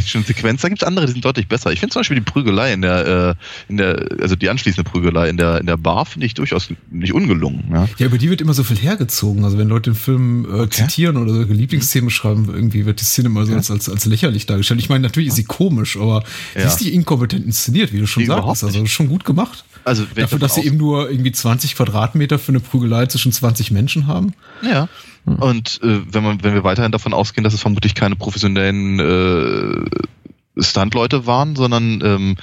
schöne 0.00 0.24
Sequenz. 0.24 0.60
Da 0.60 0.68
gibt 0.68 0.82
es 0.82 0.86
andere, 0.86 1.06
die 1.06 1.12
sind 1.12 1.24
deutlich 1.24 1.48
besser. 1.48 1.72
Ich 1.72 1.80
finde 1.80 1.92
zum 1.92 2.00
Beispiel 2.00 2.16
die 2.16 2.22
Prügelei 2.22 2.72
in 2.72 2.82
der, 2.82 3.36
äh, 3.38 3.70
in 3.70 3.78
der, 3.78 4.06
also 4.20 4.36
die 4.36 4.50
anschließende 4.50 4.88
Prügelei 4.88 5.28
in 5.28 5.36
der, 5.36 5.60
in 5.60 5.66
der 5.66 5.76
Bar 5.76 6.04
finde 6.04 6.26
ich 6.26 6.34
durchaus 6.34 6.68
nicht 6.90 7.12
ungelungen. 7.14 7.64
Ja. 7.72 7.88
ja, 7.98 8.06
über 8.06 8.18
die 8.18 8.28
wird 8.28 8.40
immer 8.40 8.54
so 8.54 8.64
viel 8.64 8.76
hergezogen. 8.76 9.44
Also 9.44 9.56
wenn 9.58 9.68
Leute 9.68 9.90
den 9.90 9.96
Film 9.96 10.44
äh, 10.44 10.60
okay. 10.60 10.68
zitieren 10.70 11.16
oder 11.16 11.32
so 11.32 11.42
Lieblingsszenen 11.42 12.10
schreiben, 12.10 12.50
irgendwie 12.52 12.84
wird 12.84 13.00
die 13.00 13.04
Szene 13.04 13.28
immer 13.28 13.46
so 13.46 13.54
als, 13.54 13.70
als, 13.70 13.88
als 13.88 14.04
lächerlich 14.04 14.46
dargestellt. 14.46 14.80
Ich 14.80 14.90
meine, 14.90 15.02
natürlich 15.02 15.28
ist 15.28 15.36
sie 15.36 15.44
komisch, 15.44 15.96
aber 15.96 16.22
ja. 16.54 16.60
sie 16.62 16.66
ist 16.66 16.80
nicht 16.82 16.92
inkompetent 16.92 17.46
inszeniert, 17.46 17.92
wie 17.92 18.00
du 18.00 18.06
schon 18.06 18.26
sagst. 18.26 18.64
Also 18.64 18.86
schon 18.86 19.08
gut 19.08 19.24
gemacht. 19.24 19.64
Also 19.84 20.04
Dafür, 20.14 20.38
dass 20.38 20.54
sie 20.54 20.62
eben 20.62 20.76
nur 20.76 21.10
irgendwie 21.10 21.32
20 21.32 21.76
Quadratmeter 21.76 22.38
für 22.38 22.52
eine 22.52 22.60
Prügelei 22.60 23.06
zwischen 23.06 23.32
20 23.32 23.70
Menschen 23.70 24.06
haben. 24.06 24.34
Ja. 24.62 24.88
Und 25.24 25.80
äh, 25.82 26.00
wenn 26.12 26.22
man, 26.24 26.42
wenn 26.42 26.54
wir 26.54 26.64
weiterhin 26.64 26.92
davon 26.92 27.12
ausgehen, 27.12 27.44
dass 27.44 27.54
es 27.54 27.60
vermutlich 27.60 27.94
keine 27.94 28.16
professionellen 28.16 28.98
äh, 28.98 30.62
Stuntleute 30.62 31.26
waren, 31.26 31.54
sondern 31.54 32.00
ähm, 32.02 32.36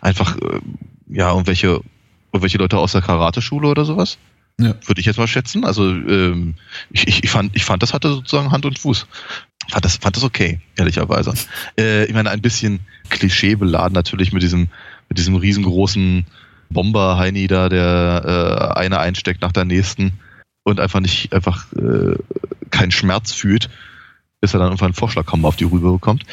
einfach 0.00 0.36
äh, 0.36 0.60
ja 1.08 1.30
irgendwelche 1.30 1.80
irgendwelche 2.32 2.58
Leute 2.58 2.78
aus 2.78 2.92
der 2.92 3.02
Karateschule 3.02 3.68
oder 3.68 3.84
sowas. 3.84 4.18
Ja. 4.58 4.74
Würde 4.86 5.00
ich 5.00 5.06
jetzt 5.06 5.18
mal 5.18 5.26
schätzen. 5.26 5.64
Also 5.64 5.88
ähm, 5.90 6.54
ich, 6.90 7.24
ich, 7.24 7.30
fand, 7.30 7.56
ich 7.56 7.64
fand, 7.64 7.82
das 7.82 7.94
hatte 7.94 8.08
sozusagen 8.08 8.52
Hand 8.52 8.66
und 8.66 8.78
Fuß. 8.78 9.06
Fand 9.68 9.84
das, 9.84 9.96
fand 9.96 10.16
das 10.16 10.24
okay, 10.24 10.60
ehrlicherweise. 10.76 11.32
Äh, 11.78 12.04
ich 12.04 12.12
meine, 12.12 12.30
ein 12.30 12.42
bisschen 12.42 12.80
klischeebeladen 13.08 13.94
natürlich 13.94 14.32
mit 14.32 14.42
diesem, 14.42 14.68
mit 15.08 15.18
diesem 15.18 15.34
riesengroßen 15.36 16.26
Bomber-Heini 16.70 17.46
da, 17.46 17.68
der 17.68 18.74
äh, 18.74 18.78
eine 18.78 18.98
einsteckt 18.98 19.42
nach 19.42 19.52
der 19.52 19.64
nächsten 19.64 20.12
und 20.64 20.80
einfach 20.80 21.00
nicht, 21.00 21.32
einfach 21.32 21.72
äh, 21.72 22.16
keinen 22.70 22.90
Schmerz 22.90 23.32
fühlt, 23.32 23.70
bis 24.40 24.54
er 24.54 24.60
dann 24.60 24.68
irgendwann 24.68 24.86
einen 24.86 24.94
Vorschlaghammer 24.94 25.48
auf 25.48 25.56
die 25.56 25.64
Rübe 25.64 25.92
bekommt. 25.92 26.24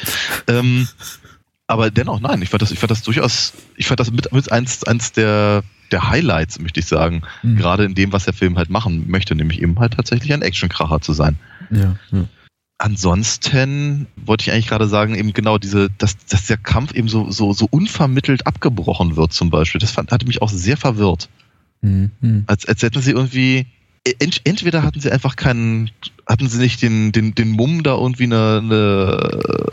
Ähm, 0.46 0.88
aber 1.66 1.90
dennoch, 1.90 2.20
nein, 2.20 2.40
ich 2.40 2.48
fand 2.48 2.62
das, 2.62 2.70
ich 2.70 2.78
fand 2.78 2.90
das 2.90 3.02
durchaus, 3.02 3.52
ich 3.76 3.86
fand 3.86 4.00
das 4.00 4.10
mit, 4.10 4.32
mit 4.32 4.50
eins, 4.50 4.84
eins 4.84 5.12
der, 5.12 5.62
der 5.92 6.08
Highlights, 6.08 6.58
möchte 6.58 6.80
ich 6.80 6.86
sagen. 6.86 7.22
Mhm. 7.42 7.56
Gerade 7.56 7.84
in 7.84 7.94
dem, 7.94 8.12
was 8.12 8.24
der 8.24 8.32
Film 8.32 8.56
halt 8.56 8.70
machen 8.70 9.10
möchte, 9.10 9.34
nämlich 9.34 9.60
eben 9.60 9.78
halt 9.78 9.94
tatsächlich 9.94 10.32
ein 10.32 10.42
Actionkracher 10.42 11.00
zu 11.00 11.12
sein. 11.12 11.38
Ja, 11.70 11.96
ja. 12.10 12.24
Ansonsten 12.78 14.06
wollte 14.16 14.42
ich 14.42 14.52
eigentlich 14.52 14.68
gerade 14.68 14.86
sagen, 14.86 15.16
eben 15.16 15.32
genau 15.32 15.58
diese, 15.58 15.90
dass, 15.98 16.16
dass 16.26 16.46
der 16.46 16.56
Kampf 16.56 16.94
eben 16.94 17.08
so, 17.08 17.30
so, 17.30 17.52
so 17.52 17.66
unvermittelt 17.68 18.46
abgebrochen 18.46 19.16
wird, 19.16 19.32
zum 19.32 19.50
Beispiel. 19.50 19.80
Das 19.80 19.90
fand, 19.90 20.12
hatte 20.12 20.26
mich 20.26 20.40
auch 20.40 20.48
sehr 20.48 20.76
verwirrt. 20.76 21.28
Mhm. 21.80 22.44
Als, 22.46 22.66
als 22.66 22.82
hätten 22.82 23.02
sie 23.02 23.10
irgendwie, 23.10 23.66
entweder 24.18 24.82
hatten 24.82 25.00
sie 25.00 25.10
einfach 25.10 25.36
keinen, 25.36 25.90
hatten 26.26 26.48
sie 26.48 26.58
nicht 26.58 26.82
den, 26.82 27.12
den, 27.12 27.34
den 27.34 27.50
Mumm, 27.50 27.82
da 27.82 27.96
irgendwie 27.96 28.24
eine, 28.24 28.58
eine 28.58 29.68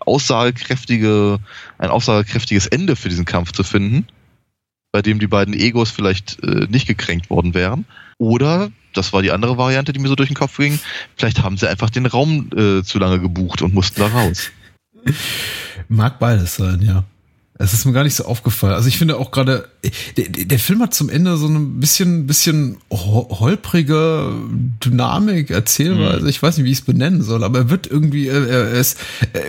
aussagekräftige, 0.00 1.38
ein 1.78 1.90
aussagekräftiges 1.90 2.66
Ende 2.66 2.96
für 2.96 3.08
diesen 3.08 3.24
Kampf 3.24 3.52
zu 3.52 3.62
finden, 3.62 4.06
bei 4.92 5.02
dem 5.02 5.18
die 5.18 5.26
beiden 5.26 5.54
Egos 5.54 5.90
vielleicht 5.90 6.42
äh, 6.42 6.66
nicht 6.68 6.86
gekränkt 6.86 7.30
worden 7.30 7.54
wären. 7.54 7.84
Oder, 8.18 8.70
das 8.94 9.12
war 9.12 9.22
die 9.22 9.30
andere 9.30 9.58
Variante, 9.58 9.92
die 9.92 10.00
mir 10.00 10.08
so 10.08 10.16
durch 10.16 10.28
den 10.28 10.36
Kopf 10.36 10.56
ging, 10.56 10.80
vielleicht 11.16 11.42
haben 11.42 11.56
sie 11.56 11.68
einfach 11.68 11.90
den 11.90 12.06
Raum 12.06 12.50
äh, 12.56 12.82
zu 12.82 12.98
lange 12.98 13.20
gebucht 13.20 13.62
und 13.62 13.74
mussten 13.74 14.00
da 14.00 14.08
raus. 14.08 14.50
Mag 15.88 16.18
beides 16.18 16.56
sein, 16.56 16.82
ja. 16.82 17.04
Es 17.60 17.72
ist 17.72 17.84
mir 17.84 17.92
gar 17.92 18.04
nicht 18.04 18.14
so 18.14 18.24
aufgefallen. 18.24 18.74
Also 18.74 18.88
ich 18.88 18.98
finde 18.98 19.16
auch 19.16 19.32
gerade, 19.32 19.68
der, 20.16 20.28
der 20.28 20.58
Film 20.58 20.80
hat 20.82 20.92
zum 20.92 21.08
Ende 21.08 21.36
so 21.36 21.46
ein 21.46 21.78
bisschen, 21.78 22.26
bisschen 22.26 22.78
holprige 22.90 24.32
Dynamik, 24.84 25.50
Erzählweise. 25.50 26.22
Mhm. 26.22 26.28
Ich 26.28 26.42
weiß 26.42 26.56
nicht, 26.56 26.66
wie 26.66 26.72
ich 26.72 26.78
es 26.78 26.84
benennen 26.84 27.22
soll, 27.22 27.44
aber 27.44 27.58
er 27.58 27.70
wird 27.70 27.86
irgendwie, 27.86 28.26
er, 28.26 28.70
ist, 28.72 28.98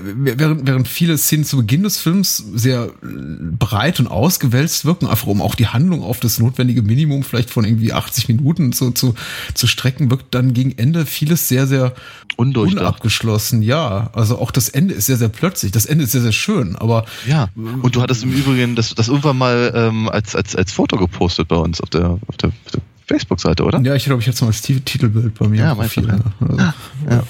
während, 0.04 0.68
während 0.68 0.88
viele 0.88 1.18
Szenen 1.18 1.46
zu 1.46 1.58
Beginn 1.58 1.84
des 1.84 1.98
Films 1.98 2.44
sehr 2.54 2.92
breit 3.02 4.00
und 4.00 4.08
ausgewälzt 4.08 4.86
wirken, 4.86 5.08
einfach 5.08 5.28
um 5.28 5.42
auch 5.42 5.56
die 5.56 5.68
Handlung 5.68 6.04
auf 6.04 6.20
das 6.20 6.38
notwendige 6.40 6.84
Minimum 6.84 7.24
vielleicht 7.24 7.50
von 7.50 7.66
irgendwie 7.66 7.94
80 7.94 8.28
Minuten 8.28 8.72
so 8.72 8.92
zu, 8.92 9.16
zu 9.56 9.66
strecken, 9.66 10.12
wirkt 10.12 10.36
dann 10.36 10.54
gegen 10.54 10.78
Ende 10.78 11.08
vieles 11.08 11.48
sehr, 11.48 11.66
sehr 11.66 11.94
unabgeschlossen. 12.38 13.64
Ja, 13.64 14.10
also 14.14 14.38
auch 14.38 14.52
das 14.52 14.70
Ende 14.70 14.94
ist 14.94 15.08
sehr, 15.08 15.18
sehr 15.18 15.30
plötzlich. 15.30 15.72
Das 15.72 15.86
Ende 15.86 16.04
ist 16.04 16.12
sehr, 16.12 16.22
sehr 16.22 16.32
schön, 16.32 16.76
aber 16.76 17.06
ja, 17.28 17.50
und 17.56 17.96
du 17.96 18.02
hattest 18.02 18.24
im 18.24 18.32
Übrigen 18.32 18.76
das, 18.76 18.94
das 18.96 19.08
irgendwann 19.08 19.38
mal 19.38 19.72
ähm, 19.76 20.10
als, 20.20 20.36
als, 20.36 20.56
als 20.56 20.72
Foto 20.72 20.98
gepostet 20.98 21.48
bei 21.48 21.56
uns 21.56 21.82
auf 21.82 21.90
der, 21.90 22.20
auf 22.28 22.38
der, 22.38 22.50
auf 22.50 22.72
der 22.74 22.82
Facebook-Seite, 23.08 23.64
oder? 23.64 23.80
Ja, 23.82 23.96
ich 23.96 24.06
glaube, 24.06 24.22
ich 24.22 24.28
hatte 24.28 24.36
es 24.36 24.42
mal 24.42 24.48
als 24.48 24.62
Titelbild 24.62 25.34
bei 25.36 25.48
mir. 25.48 25.60
Ja, 25.60 25.76
mein 25.76 25.90
Profil. 25.90 26.12
Also, 26.12 26.58
ja. 26.58 26.74
ja. 27.10 27.24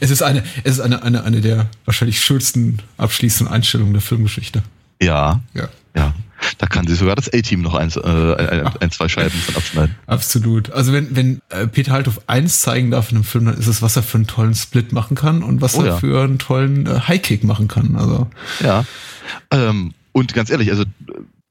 es 0.00 0.10
ist 0.10 0.22
eine, 0.22 0.42
es 0.64 0.74
ist 0.74 0.80
eine, 0.80 1.02
eine, 1.02 1.24
eine 1.24 1.40
der 1.40 1.68
wahrscheinlich 1.84 2.20
schönsten 2.20 2.78
abschließenden 2.96 3.54
Einstellungen 3.54 3.92
der 3.92 4.02
Filmgeschichte. 4.02 4.62
Ja. 5.00 5.40
Ja. 5.54 5.68
Ja. 5.94 6.14
Da 6.58 6.66
kann 6.66 6.86
sich 6.86 6.98
sogar 6.98 7.14
das 7.14 7.32
A-Team 7.32 7.60
noch 7.60 7.78
äh, 7.78 7.82
ein, 7.82 8.66
ein, 8.80 8.90
zwei 8.90 9.08
Scheiben 9.08 9.38
von 9.38 9.56
abschneiden. 9.56 9.94
Absolut. 10.06 10.72
Also 10.72 10.92
wenn, 10.92 11.14
wenn 11.14 11.42
äh, 11.50 11.66
Peter 11.66 11.92
Halthoff 11.92 12.22
eins 12.26 12.62
zeigen 12.62 12.90
darf 12.90 13.10
in 13.10 13.18
einem 13.18 13.24
Film, 13.24 13.44
dann 13.44 13.58
ist 13.58 13.66
es, 13.66 13.82
was 13.82 13.94
er 13.94 14.02
für 14.02 14.16
einen 14.16 14.26
tollen 14.26 14.54
Split 14.54 14.92
machen 14.92 15.14
kann 15.14 15.42
und 15.42 15.60
was 15.60 15.76
oh, 15.76 15.82
er 15.82 15.86
ja. 15.86 15.96
für 15.98 16.22
einen 16.22 16.38
tollen 16.38 16.86
äh, 16.86 17.00
Highkick 17.06 17.44
machen 17.44 17.68
kann. 17.68 17.94
Also 17.94 18.28
ja. 18.60 18.84
Ähm, 19.50 19.92
und 20.12 20.34
ganz 20.34 20.50
ehrlich, 20.50 20.70
also 20.70 20.84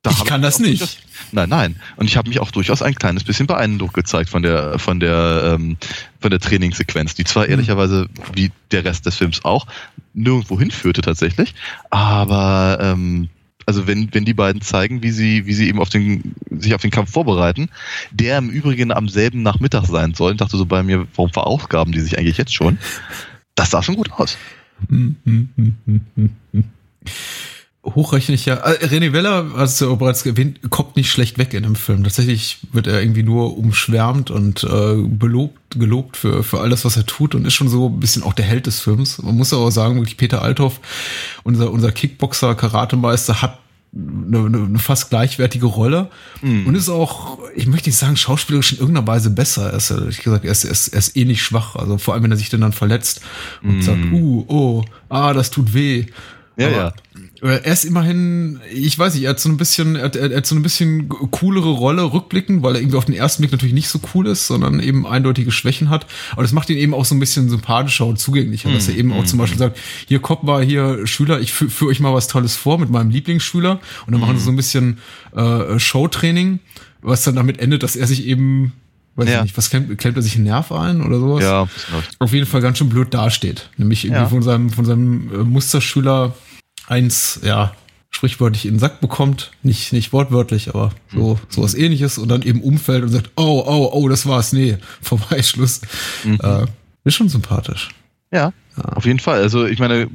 Da 0.04 0.12
ich 0.12 0.26
kann 0.26 0.42
das 0.42 0.60
nicht. 0.60 0.82
Durchaus, 0.82 0.98
nein, 1.32 1.50
nein. 1.50 1.76
Und 1.98 2.08
ich 2.08 2.18
habe 2.18 2.30
mich 2.30 2.40
auch 2.40 2.52
durchaus 2.52 2.82
ein 2.82 2.96
kleines 2.96 3.24
bisschen 3.24 3.48
beeindruckt 3.48 3.94
gezeigt 3.94 4.30
von 4.30 4.42
der 4.42 4.80
von 4.80 5.00
der 5.00 5.56
ähm, 5.56 5.78
von 6.20 6.32
der 6.32 6.40
Trainingssequenz, 6.40 7.16
die 7.16 7.24
zwar 7.24 7.46
mhm. 7.46 7.52
ehrlicherweise 7.52 8.08
wie 8.34 8.52
der 8.72 8.86
Rest 8.86 9.06
des 9.06 9.18
Films 9.18 9.44
auch 9.46 9.68
nirgendwo 10.14 10.60
hinführte 10.60 11.02
tatsächlich, 11.02 11.54
aber 11.90 12.80
ähm, 12.82 13.30
also 13.66 13.88
wenn, 13.88 14.14
wenn 14.14 14.26
die 14.26 14.34
beiden 14.34 14.62
zeigen, 14.62 15.04
wie 15.04 15.12
sie, 15.12 15.46
wie 15.46 15.54
sie 15.54 15.68
eben 15.68 15.80
auf 15.80 15.90
den, 15.90 16.36
sich 16.50 16.74
auf 16.74 16.82
den 16.82 16.92
Kampf 16.92 17.12
vorbereiten, 17.12 17.70
der 18.12 18.38
im 18.38 18.50
Übrigen 18.50 18.92
am 18.92 19.08
selben 19.08 19.44
Nachmittag 19.44 19.86
sein 19.86 20.14
soll, 20.14 20.34
ich 20.34 20.38
dachte 20.38 20.58
so 20.58 20.66
bei 20.66 20.84
mir, 20.84 21.08
warum 21.16 21.32
verausgaben 21.32 21.94
die 21.94 22.00
sich 22.00 22.18
eigentlich 22.18 22.38
jetzt 22.38 22.54
schon? 22.54 22.78
Das 23.56 23.70
sah 23.70 23.84
schon 23.84 23.96
gut 23.96 24.12
aus. 24.14 24.38
Hochrechnig 27.84 28.46
ja. 28.46 28.56
Äh, 28.56 28.86
René 28.86 29.12
Weller, 29.12 29.52
hast 29.56 29.82
du 29.82 29.96
bereits 29.96 30.24
erwähnt, 30.26 30.60
kommt 30.70 30.96
nicht 30.96 31.10
schlecht 31.10 31.40
weg 31.40 31.54
in 31.54 31.64
dem 31.64 31.76
Film. 31.76 32.04
Tatsächlich 32.04 32.60
wird 32.72 32.86
er 32.86 33.02
irgendwie 33.02 33.24
nur 33.24 33.58
umschwärmt 33.58 34.30
und 34.30 34.64
äh, 34.64 34.96
belobt, 34.98 35.58
gelobt 35.72 36.18
für, 36.18 36.44
für 36.44 36.60
alles, 36.60 36.86
was 36.86 36.98
er 36.98 37.08
tut 37.08 37.34
und 37.34 37.46
ist 37.46 37.56
schon 37.56 37.70
so 37.70 37.90
ein 37.90 38.00
bisschen 38.00 38.22
auch 38.22 38.34
der 38.34 38.46
Held 38.46 38.68
des 38.68 38.80
Films. 38.80 39.22
Man 39.22 39.36
muss 39.36 39.52
aber 39.52 39.72
sagen, 39.72 39.96
wirklich 39.96 40.18
Peter 40.18 40.44
Althoff, 40.44 40.80
unser, 41.44 41.72
unser 41.72 41.92
Kickboxer, 41.92 42.54
Karatemeister, 42.54 43.42
hat 43.42 43.58
eine, 43.94 44.46
eine 44.46 44.80
fast 44.80 45.10
gleichwertige 45.10 45.66
Rolle 45.66 46.10
mm. 46.42 46.66
und 46.66 46.76
ist 46.76 46.88
auch, 46.88 47.40
ich 47.56 47.68
möchte 47.68 47.90
nicht 47.90 47.98
sagen, 47.98 48.16
schauspielerisch 48.16 48.74
in 48.74 48.80
irgendeiner 48.80 49.08
Weise 49.08 49.32
besser. 49.32 49.72
Er 49.72 49.78
ist, 49.78 49.92
ich 50.10 50.22
gesagt, 50.22 50.46
er 50.46 50.52
ist, 50.52 50.64
er 50.64 50.72
ist, 50.72 50.88
er 50.90 51.00
ist 51.00 51.18
ähnlich 51.18 51.42
schwach. 51.42 51.76
Also 51.76 51.98
vor 51.98 52.14
allem, 52.14 52.24
wenn 52.24 52.32
er 52.32 52.38
sich 52.38 52.50
dann, 52.50 52.62
dann 52.62 52.74
verletzt 52.74 53.22
und 53.64 53.80
mm. 53.80 53.82
sagt, 53.82 54.00
uh, 54.14 54.46
oh, 54.48 54.86
ah, 55.10 55.34
das 55.34 55.50
tut 55.50 55.74
weh. 55.74 56.06
Ja, 56.58 56.68
Aber 56.68 56.78
ja. 56.78 56.94
Er 57.44 57.66
ist 57.66 57.86
immerhin, 57.86 58.60
ich 58.72 59.00
weiß 59.00 59.16
nicht, 59.16 59.24
er 59.24 59.32
hat 59.32 59.40
so 59.40 59.50
ein 59.50 59.58
bisschen, 59.58 59.96
er 59.96 60.06
hat, 60.06 60.16
er 60.16 60.36
hat 60.38 60.46
so 60.46 60.56
ein 60.56 60.62
bisschen 60.62 61.10
coolere 61.10 61.70
Rolle 61.70 62.14
rückblickend, 62.14 62.62
weil 62.62 62.76
er 62.76 62.82
irgendwie 62.82 62.98
auf 62.98 63.06
den 63.06 63.16
ersten 63.16 63.42
Blick 63.42 63.52
natürlich 63.52 63.74
nicht 63.74 63.90
so 63.90 64.00
cool 64.14 64.28
ist, 64.28 64.46
sondern 64.46 64.80
eben 64.80 65.08
eindeutige 65.08 65.52
Schwächen 65.52 65.90
hat. 65.90 66.06
Aber 66.34 66.44
das 66.44 66.52
macht 66.52 66.70
ihn 66.70 66.78
eben 66.78 66.94
auch 66.94 67.04
so 67.04 67.16
ein 67.16 67.20
bisschen 67.20 67.50
sympathischer 67.50 68.06
und 68.06 68.20
zugänglicher, 68.20 68.70
mm, 68.70 68.74
dass 68.74 68.88
er 68.88 68.96
eben 68.96 69.10
mm, 69.10 69.14
auch 69.14 69.26
zum 69.26 69.40
Beispiel 69.40 69.58
sagt, 69.58 69.80
hier 70.08 70.20
kommt 70.20 70.44
mal 70.44 70.64
hier 70.64 71.08
Schüler, 71.08 71.40
ich 71.40 71.52
führe 71.52 71.72
für 71.72 71.86
euch 71.88 72.00
mal 72.00 72.14
was 72.14 72.28
Tolles 72.28 72.56
vor 72.56 72.78
mit 72.78 72.92
meinem 72.92 73.10
Lieblingsschüler 73.10 73.80
und 74.06 74.12
dann 74.12 74.22
machen 74.22 74.38
sie 74.38 74.44
so 74.44 74.52
ein 74.52 74.56
bisschen 74.56 75.00
äh, 75.36 75.80
Showtraining, 75.80 76.60
was 77.02 77.24
dann 77.24 77.36
damit 77.36 77.60
endet, 77.60 77.82
dass 77.82 77.96
er 77.96 78.06
sich 78.06 78.28
eben 78.28 78.74
weiß 79.16 79.30
ja. 79.30 79.38
ich 79.38 79.44
nicht, 79.44 79.58
was 79.58 79.70
klemmt, 79.72 79.98
klemmt 79.98 80.16
er 80.16 80.22
sich 80.22 80.36
einen 80.36 80.46
Nerv 80.46 80.72
ein 80.72 81.02
oder 81.02 81.20
sowas? 81.20 81.44
Ja, 81.44 81.68
auf 82.20 82.34
jeden 82.34 82.46
Fall 82.46 82.62
ganz 82.62 82.78
schön 82.78 82.90
blöd 82.90 83.14
dasteht. 83.14 83.70
Nämlich 83.78 84.06
irgendwie 84.06 84.22
ja. 84.22 84.30
von 84.30 84.44
seinem, 84.44 84.70
von 84.70 84.86
seinem 84.86 85.30
äh, 85.34 85.38
Musterschüler 85.44 86.34
eins, 86.88 87.40
ja, 87.44 87.74
sprichwörtlich 88.10 88.66
in 88.66 88.74
den 88.76 88.80
Sack 88.80 89.00
bekommt. 89.02 89.52
Nicht, 89.64 89.94
nicht 89.94 90.14
wortwörtlich, 90.14 90.70
aber 90.70 90.92
so, 91.14 91.40
so 91.50 91.64
was 91.64 91.74
ähnliches 91.74 92.18
und 92.18 92.30
dann 92.30 92.42
eben 92.42 92.62
umfällt 92.62 93.04
und 93.04 93.10
sagt, 93.10 93.32
oh, 93.36 93.64
oh, 93.66 93.90
oh, 93.94 94.10
das 94.10 94.26
war's. 94.28 94.54
Nee, 94.54 94.78
vorbei, 95.02 95.42
Schluss. 95.42 95.82
Mhm. 96.24 96.40
Äh, 96.42 96.66
ist 97.04 97.16
schon 97.16 97.30
sympathisch. 97.30 97.90
Ja, 98.32 98.54
ja, 98.78 98.84
auf 98.84 99.06
jeden 99.06 99.20
Fall. 99.20 99.42
Also 99.42 99.66
ich 99.66 99.80
meine, 99.80 100.08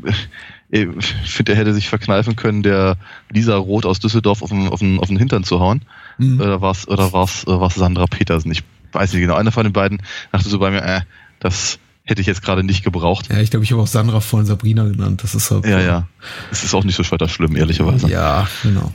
ich 0.70 0.87
finde, 1.24 1.52
er 1.52 1.59
hätte 1.59 1.74
sich 1.74 1.88
verkneifen 1.88 2.37
können, 2.37 2.62
der 2.62 2.96
Lisa 3.31 3.57
Roth 3.57 3.87
aus 3.87 3.98
Düsseldorf 3.98 4.42
auf 4.42 4.50
den, 4.50 4.68
auf 4.68 4.81
den, 4.81 4.98
auf 5.00 5.09
den 5.09 5.18
Hintern 5.18 5.44
zu 5.44 5.61
hauen. 5.61 5.83
Mhm. 6.18 6.40
Oder 6.40 6.61
war's, 6.61 6.88
oder 6.88 7.12
war's, 7.12 7.46
war's 7.46 7.74
Sandra 7.74 8.07
Petersen? 8.07 8.50
Ich 8.50 8.62
weiß 8.92 9.12
nicht 9.12 9.22
genau. 9.22 9.35
Einer 9.35 9.52
von 9.52 9.64
den 9.64 9.72
beiden 9.72 10.02
dachte 10.33 10.48
so 10.48 10.59
bei 10.59 10.70
mir, 10.70 10.83
äh, 10.83 11.00
das 11.40 11.79
hätte 12.06 12.20
ich 12.20 12.26
jetzt 12.26 12.42
gerade 12.42 12.62
nicht 12.62 12.84
gebraucht. 12.84 13.28
Ja, 13.30 13.40
ich 13.40 13.50
glaube, 13.50 13.64
ich 13.64 13.72
habe 13.72 13.82
auch 13.82 13.86
Sandra 13.88 14.20
vorhin 14.20 14.46
Sabrina 14.46 14.84
genannt. 14.84 15.24
Das 15.24 15.34
ist 15.34 15.50
halt, 15.50 15.66
ja, 15.66 15.80
ja. 15.80 16.06
Es 16.52 16.62
ist 16.62 16.72
auch 16.72 16.84
nicht 16.84 16.96
so 16.96 17.10
weiter 17.10 17.28
schlimm, 17.28 17.56
ehrlicherweise. 17.56 18.08
Ja, 18.08 18.48
genau. 18.62 18.92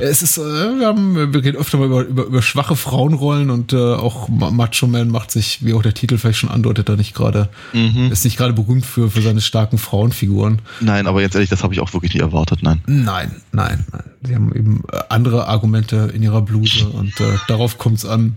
es 0.00 0.22
ist, 0.22 0.38
äh, 0.38 0.40
wir 0.40 0.86
haben, 0.86 1.32
wir 1.32 1.44
reden 1.44 1.56
öfter 1.56 1.78
mal 1.78 1.86
über, 1.86 2.02
über, 2.02 2.24
über 2.24 2.42
schwache 2.42 2.74
Frauenrollen 2.74 3.50
und 3.50 3.72
äh, 3.72 3.76
auch 3.76 4.28
Macho 4.28 4.88
Man 4.88 5.08
macht 5.08 5.30
sich, 5.30 5.64
wie 5.64 5.72
auch 5.72 5.82
der 5.82 5.94
Titel 5.94 6.18
vielleicht 6.18 6.38
schon 6.38 6.50
andeutet, 6.50 6.88
da 6.88 6.96
nicht 6.96 7.14
gerade, 7.14 7.48
mhm. 7.72 8.10
ist 8.10 8.24
nicht 8.24 8.36
gerade 8.36 8.54
berühmt 8.54 8.84
für, 8.84 9.10
für 9.10 9.22
seine 9.22 9.40
starken 9.40 9.78
Frauenfiguren. 9.78 10.62
Nein, 10.80 11.06
aber 11.06 11.20
jetzt 11.20 11.34
ehrlich, 11.34 11.50
das 11.50 11.62
habe 11.62 11.74
ich 11.74 11.80
auch 11.80 11.92
wirklich 11.92 12.14
nie 12.14 12.20
erwartet, 12.20 12.60
nein. 12.62 12.82
Nein, 12.86 13.30
nein, 13.52 13.84
nein. 13.92 14.04
Sie 14.22 14.34
haben 14.34 14.54
eben 14.54 14.82
äh, 14.90 14.98
andere 15.10 15.46
Argumente 15.46 16.10
in 16.12 16.22
ihrer 16.22 16.42
Bluse 16.42 16.88
und 16.88 17.20
äh, 17.20 17.36
darauf 17.46 17.78
kommt 17.78 17.98
es 17.98 18.04
an. 18.04 18.36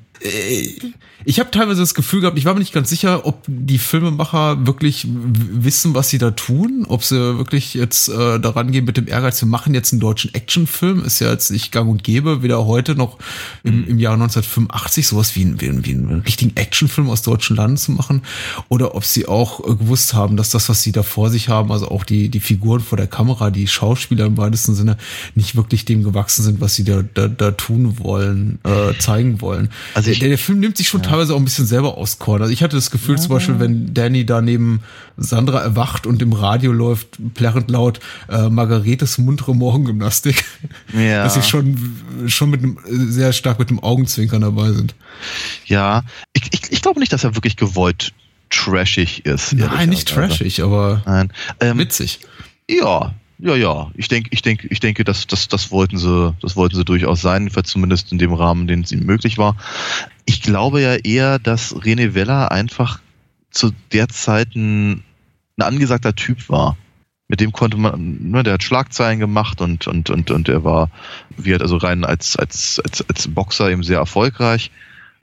Ich 1.25 1.39
habe 1.39 1.51
teilweise 1.51 1.81
das 1.81 1.93
Gefühl 1.93 2.21
gehabt, 2.21 2.37
ich 2.37 2.45
war 2.45 2.53
mir 2.53 2.59
nicht 2.59 2.73
ganz 2.73 2.89
sicher, 2.89 3.25
ob 3.25 3.43
die 3.47 3.77
Filmemacher 3.77 4.65
wirklich 4.65 5.07
wissen, 5.07 5.93
was 5.93 6.09
sie 6.09 6.17
da 6.17 6.31
tun, 6.31 6.85
ob 6.87 7.03
sie 7.03 7.37
wirklich 7.37 7.73
jetzt 7.73 8.09
äh, 8.09 8.39
daran 8.39 8.71
gehen 8.71 8.85
mit 8.85 8.97
dem 8.97 9.07
Ehrgeiz, 9.07 9.41
wir 9.41 9.47
machen 9.47 9.73
jetzt 9.73 9.93
einen 9.93 9.99
deutschen 10.01 10.33
Actionfilm, 10.33 11.03
ist 11.03 11.19
ja 11.19 11.31
jetzt 11.31 11.49
nicht 11.51 11.71
gang 11.71 11.89
und 11.89 12.03
gäbe, 12.03 12.43
weder 12.43 12.65
heute 12.65 12.95
noch 12.95 13.17
im, 13.63 13.87
im 13.87 13.99
Jahr 13.99 14.13
1985 14.13 15.07
sowas 15.07 15.35
wie, 15.35 15.43
ein, 15.43 15.61
wie, 15.61 15.85
wie 15.85 15.93
einen 15.93 16.21
richtigen 16.21 16.55
Actionfilm 16.55 17.09
aus 17.09 17.21
deutschen 17.21 17.55
Landen 17.55 17.77
zu 17.77 17.91
machen, 17.93 18.21
oder 18.69 18.95
ob 18.95 19.05
sie 19.05 19.27
auch 19.27 19.61
äh, 19.61 19.75
gewusst 19.75 20.13
haben, 20.13 20.35
dass 20.35 20.49
das, 20.49 20.67
was 20.69 20.83
sie 20.83 20.91
da 20.91 21.03
vor 21.03 21.29
sich 21.29 21.49
haben, 21.49 21.71
also 21.71 21.89
auch 21.89 22.03
die, 22.03 22.29
die 22.29 22.39
Figuren 22.39 22.81
vor 22.81 22.97
der 22.97 23.07
Kamera, 23.07 23.49
die 23.49 23.67
Schauspieler 23.67 24.25
im 24.25 24.37
weitesten 24.37 24.75
Sinne, 24.75 24.97
nicht 25.35 25.55
wirklich 25.55 25.85
dem 25.85 26.03
gewachsen 26.03 26.43
sind, 26.43 26.61
was 26.61 26.75
sie 26.75 26.83
da, 26.83 27.01
da, 27.01 27.27
da 27.27 27.51
tun 27.51 27.99
wollen, 27.99 28.59
äh, 28.63 28.97
zeigen 28.99 29.41
wollen. 29.41 29.69
Also 29.93 30.12
ich, 30.13 30.19
der, 30.19 30.29
der 30.29 30.37
Film 30.37 30.59
nimmt 30.59 30.77
sich 30.77 30.87
schon 30.87 31.01
ja. 31.01 31.09
teilweise 31.09 31.33
auch 31.33 31.37
ein 31.37 31.45
bisschen 31.45 31.65
selber 31.65 31.97
aus 31.97 32.19
Korn. 32.19 32.41
Also 32.41 32.53
ich 32.53 32.63
hatte 32.63 32.75
das 32.75 32.91
Gefühl 32.91 33.15
ja. 33.15 33.21
zum 33.21 33.29
Beispiel, 33.29 33.59
wenn 33.59 33.93
Danny 33.93 34.25
da 34.25 34.41
neben 34.41 34.81
Sandra 35.17 35.61
erwacht 35.61 36.07
und 36.07 36.21
im 36.21 36.33
Radio 36.33 36.71
läuft 36.71 37.17
plärrend 37.33 37.69
laut 37.69 37.99
äh, 38.29 38.49
Margaretes 38.49 39.17
muntere 39.17 39.55
Morgengymnastik, 39.55 40.45
ja. 40.93 41.23
dass 41.23 41.35
sie 41.35 41.43
schon, 41.43 41.97
schon 42.27 42.49
mit 42.49 42.63
einem, 42.63 42.77
sehr 42.87 43.33
stark 43.33 43.59
mit 43.59 43.69
dem 43.69 43.79
Augenzwinkern 43.79 44.41
dabei 44.41 44.71
sind. 44.71 44.95
Ja, 45.65 46.03
ich, 46.33 46.43
ich, 46.51 46.71
ich 46.71 46.81
glaube 46.81 46.99
nicht, 46.99 47.13
dass 47.13 47.23
er 47.23 47.35
wirklich 47.35 47.57
gewollt 47.57 48.13
trashig 48.49 49.25
ist. 49.25 49.53
Nein, 49.53 49.89
nicht 49.89 50.07
trashig, 50.07 50.61
aber 50.61 51.01
Nein. 51.05 51.31
Ähm, 51.59 51.77
witzig. 51.79 52.19
Ja, 52.69 53.13
ja, 53.39 53.55
ja. 53.55 53.91
Ich 53.95 54.07
denke, 54.07 54.29
ich 54.31 54.41
denke, 54.41 54.67
ich 54.69 54.79
denke, 54.79 55.03
dass 55.03 55.27
das, 55.27 55.47
das 55.47 55.71
wollten 55.71 55.97
sie, 55.97 56.35
das 56.41 56.55
wollten 56.55 56.75
sie 56.75 56.85
durchaus 56.85 57.21
sein, 57.21 57.49
zumindest 57.63 58.11
in 58.11 58.17
dem 58.17 58.33
Rahmen, 58.33 58.67
den 58.67 58.81
es 58.81 58.91
ihnen 58.91 59.05
möglich 59.05 59.37
war. 59.37 59.57
Ich 60.25 60.41
glaube 60.41 60.81
ja 60.81 60.95
eher, 60.95 61.39
dass 61.39 61.75
René 61.75 62.13
Weller 62.13 62.51
einfach 62.51 62.99
zu 63.49 63.71
der 63.91 64.07
Zeit 64.09 64.55
ein, 64.55 65.03
ein 65.57 65.63
angesagter 65.63 66.15
Typ 66.15 66.49
war. 66.49 66.77
Mit 67.27 67.39
dem 67.39 67.51
konnte 67.51 67.77
man, 67.77 68.31
ne, 68.31 68.43
der 68.43 68.53
hat 68.53 68.63
Schlagzeilen 68.63 69.19
gemacht 69.19 69.61
und, 69.61 69.87
und, 69.87 70.09
und, 70.09 70.29
und 70.29 70.49
er 70.49 70.63
war, 70.63 70.91
wie 71.35 71.55
also 71.55 71.77
rein 71.77 72.05
als, 72.05 72.35
als, 72.35 72.79
als, 72.83 73.07
als 73.09 73.27
Boxer 73.27 73.71
eben 73.71 73.83
sehr 73.83 73.97
erfolgreich. 73.97 74.71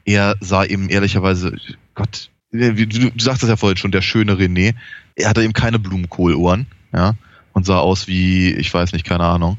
Er 0.04 0.36
sah 0.40 0.64
eben 0.64 0.88
ehrlicherweise, 0.88 1.56
Gott, 1.94 2.30
du, 2.50 2.86
du 2.86 3.10
sagst 3.18 3.42
das 3.42 3.50
ja 3.50 3.56
vorhin 3.56 3.76
schon, 3.76 3.92
der 3.92 4.02
schöne 4.02 4.34
René. 4.34 4.74
Er 5.14 5.28
hatte 5.28 5.42
eben 5.42 5.52
keine 5.52 5.78
Blumenkohlohren, 5.78 6.66
ja 6.92 7.14
und 7.52 7.66
sah 7.66 7.78
aus 7.78 8.06
wie, 8.06 8.52
ich 8.52 8.72
weiß 8.72 8.92
nicht, 8.92 9.04
keine 9.04 9.24
Ahnung. 9.24 9.58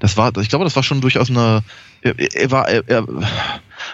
Das 0.00 0.16
war, 0.16 0.36
ich 0.38 0.48
glaube, 0.48 0.64
das 0.64 0.76
war 0.76 0.82
schon 0.82 1.00
durchaus 1.00 1.30
eine, 1.30 1.62
er, 2.02 2.18
er 2.18 2.50
war, 2.50 2.68
er, 2.68 2.88
er, 2.88 3.06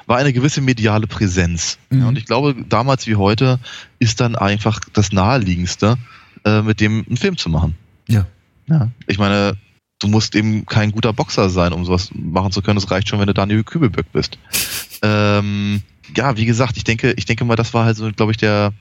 war 0.07 0.17
eine 0.17 0.33
gewisse 0.33 0.61
mediale 0.61 1.07
Präsenz. 1.07 1.79
Mhm. 1.91 2.01
Ja, 2.01 2.09
und 2.09 2.19
ich 2.19 2.27
glaube, 2.27 2.55
damals 2.69 3.07
wie 3.07 3.17
heute 3.17 3.59
ist 3.99 4.21
dann 4.21 4.37
einfach 4.37 4.81
das 4.93 5.13
naheliegendste, 5.13 5.99
äh, 6.45 6.63
mit 6.63 6.81
dem 6.81 7.05
einen 7.07 7.17
Film 7.17 7.37
zu 7.37 7.49
machen. 7.49 7.77
Ja. 8.09 8.27
Ja. 8.67 8.91
Ich 9.07 9.19
meine, 9.19 9.57
du 10.01 10.09
musst 10.09 10.35
eben 10.35 10.67
kein 10.67 10.93
guter 10.93 11.13
Boxer 11.13 11.51
sein, 11.51 11.73
um 11.73 11.85
sowas 11.85 12.11
machen 12.15 12.53
zu 12.53 12.63
können. 12.63 12.79
Es 12.79 12.91
reicht 12.91 13.09
schon, 13.09 13.21
wenn 13.21 13.27
du 13.27 13.35
Daniel 13.35 13.65
Kübelböck 13.65 14.13
bist. 14.13 14.39
Ähm, 15.03 15.83
ja, 16.17 16.37
wie 16.37 16.47
gesagt, 16.47 16.77
ich 16.77 16.85
denke, 16.85 17.13
ich 17.17 17.25
denke 17.25 17.45
mal, 17.45 17.57
das 17.57 17.75
war 17.75 17.85
halt 17.85 17.97
so, 17.97 18.11
glaube 18.11 18.33
ich, 18.33 18.39
der, 18.39 18.73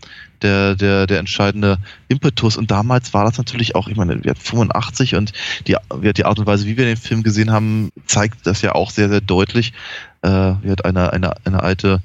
der, 0.42 0.76
der, 0.76 1.08
der 1.08 1.20
entscheidende 1.20 1.78
Impetus. 2.08 2.58
Und 2.58 2.72
damals 2.72 3.14
war 3.14 3.26
das 3.26 3.38
natürlich 3.38 3.76
auch, 3.76 3.88
ich 3.88 3.96
meine, 3.96 4.24
wir 4.24 4.32
hatten 4.32 4.42
85 4.42 5.16
und 5.16 5.34
die, 5.68 5.76
die 6.16 6.26
Art 6.26 6.40
und 6.40 6.46
Weise, 6.46 6.66
wie 6.66 6.78
wir 6.78 6.86
den 6.86 6.98
Film 6.98 7.24
gesehen 7.24 7.52
haben, 7.52 7.92
zeigt 8.06 8.48
das 8.48 8.62
ja 8.62 8.74
auch 8.74 8.92
sehr, 8.92 9.10
sehr 9.10 9.22
deutlich. 9.22 9.74
Äh, 10.22 10.30
wir 10.30 10.72
hatten 10.72 10.86
eine, 10.86 11.14
eine, 11.14 11.34
eine 11.46 11.62
alte, 11.62 12.02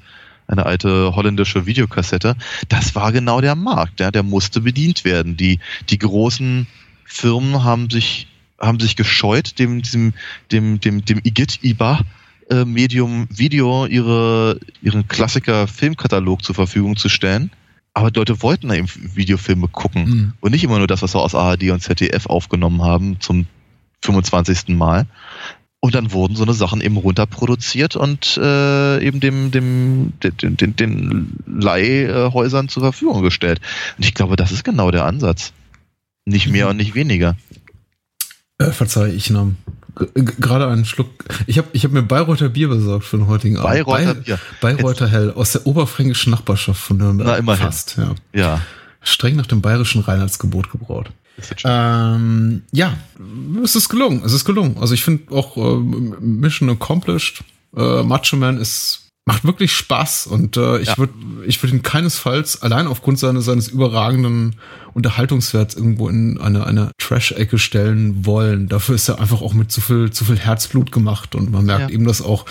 eine 0.47 0.65
alte 0.65 1.15
holländische 1.15 1.65
Videokassette. 1.65 2.35
Das 2.69 2.95
war 2.95 3.11
genau 3.11 3.41
der 3.41 3.55
Markt, 3.55 3.99
ja, 3.99 4.11
der 4.11 4.23
musste 4.23 4.61
bedient 4.61 5.05
werden. 5.05 5.37
Die, 5.37 5.59
die 5.89 5.97
großen 5.97 6.67
Firmen 7.05 7.63
haben 7.63 7.89
sich, 7.89 8.27
haben 8.59 8.79
sich 8.79 8.95
gescheut, 8.95 9.57
dem, 9.59 9.81
dem, 9.81 10.13
dem, 10.51 10.79
dem, 10.79 11.03
dem 11.03 11.19
Igit 11.23 11.63
IBA 11.63 12.01
äh, 12.49 12.65
Medium 12.65 13.27
Video 13.29 13.85
ihre, 13.85 14.59
ihren 14.81 15.07
Klassiker-Filmkatalog 15.07 16.43
zur 16.43 16.55
Verfügung 16.55 16.95
zu 16.95 17.09
stellen. 17.09 17.51
Aber 17.93 18.11
Leute 18.13 18.41
wollten 18.41 18.67
da 18.67 18.75
eben 18.75 18.89
Videofilme 18.89 19.69
gucken 19.69 20.03
mhm. 20.03 20.33
und 20.41 20.51
nicht 20.51 20.63
immer 20.63 20.77
nur 20.77 20.87
das, 20.87 21.01
was 21.01 21.15
wir 21.15 21.21
aus 21.21 21.33
ARD 21.33 21.71
und 21.71 21.81
ZDF 21.81 22.25
aufgenommen 22.25 22.81
haben 22.81 23.19
zum 23.21 23.47
25. 24.03 24.75
Mal. 24.75 25.07
Und 25.79 25.95
dann 25.95 26.11
wurden 26.11 26.35
so 26.35 26.43
eine 26.43 26.53
Sachen 26.53 26.81
eben 26.81 26.97
runterproduziert 26.97 27.95
und 27.95 28.37
äh, 28.37 29.05
eben 29.05 29.19
dem, 29.19 29.51
dem, 29.51 30.13
den, 30.21 30.57
den, 30.57 30.75
den 30.75 31.37
Leihhäusern 31.45 32.69
zur 32.69 32.83
Verfügung 32.83 33.21
gestellt. 33.21 33.61
Und 33.97 34.03
ich 34.03 34.13
glaube, 34.13 34.35
das 34.35 34.51
ist 34.51 34.63
genau 34.63 34.91
der 34.91 35.05
Ansatz. 35.05 35.53
Nicht 36.25 36.47
mehr 36.49 36.65
mhm. 36.65 36.71
und 36.71 36.77
nicht 36.77 36.95
weniger. 36.95 37.37
Äh, 38.57 38.71
verzeih, 38.71 39.09
ich 39.09 39.29
nahm 39.29 39.57
gerade 40.13 40.67
einen 40.67 40.85
Schluck. 40.85 41.09
Ich 41.47 41.57
habe 41.57 41.67
ich 41.73 41.83
hab 41.83 41.91
mir 41.91 42.03
Bayreuther 42.03 42.49
Bier 42.49 42.69
besorgt 42.69 43.05
für 43.05 43.17
den 43.17 43.27
heutigen 43.27 43.57
Abend. 43.57 43.85
Bayreuther 43.85 44.13
Bier. 44.15 44.39
Bayreuther 44.61 45.07
Hell 45.07 45.31
aus 45.31 45.53
der 45.53 45.65
oberfränkischen 45.65 46.31
Nachbarschaft 46.31 46.81
von 46.81 46.97
Nürnberg. 46.97 47.27
Na, 47.27 47.37
immerhin. 47.37 47.65
Fast, 47.65 47.97
ja. 47.97 48.15
ja. 48.33 48.61
Streng 49.01 49.35
nach 49.35 49.45
dem 49.45 49.61
bayerischen 49.61 50.01
Reinheitsgebot 50.01 50.71
gebraut. 50.71 51.11
Ähm, 51.63 52.63
ja, 52.71 52.97
es 53.63 53.75
ist 53.75 53.89
gelungen. 53.89 54.21
Es 54.25 54.33
ist 54.33 54.45
gelungen. 54.45 54.77
Also 54.79 54.93
ich 54.93 55.03
finde 55.03 55.33
auch 55.33 55.57
äh, 55.57 55.77
Mission 56.19 56.69
Accomplished. 56.69 57.43
Äh, 57.75 58.03
Macho 58.03 58.37
Man 58.37 58.57
ist 58.57 59.04
macht 59.25 59.43
wirklich 59.43 59.73
Spaß 59.73 60.27
und 60.27 60.55
äh, 60.55 60.79
ich 60.79 60.89
ja. 60.89 60.97
würde 60.97 61.13
ich 61.47 61.61
würde 61.61 61.75
ihn 61.75 61.81
keinesfalls 61.81 62.61
allein 62.61 62.85
aufgrund 62.85 63.17
seines 63.17 63.45
seines 63.45 63.67
überragenden 63.67 64.55
Unterhaltungswerts 64.93 65.75
irgendwo 65.75 66.07
in 66.09 66.39
eine 66.39 66.65
eine 66.67 66.91
Trash-Ecke 66.99 67.57
stellen 67.57 68.25
wollen. 68.25 68.69
Dafür 68.69 68.93
ist 68.93 69.09
er 69.09 69.19
einfach 69.19 69.41
auch 69.41 69.53
mit 69.53 69.71
zu 69.71 69.81
viel 69.81 70.11
zu 70.11 70.25
viel 70.25 70.37
Herzblut 70.37 70.91
gemacht 70.91 71.33
und 71.33 71.51
man 71.51 71.65
merkt 71.65 71.89
ja. 71.89 71.95
eben, 71.95 72.05
dass 72.05 72.21
auch 72.21 72.45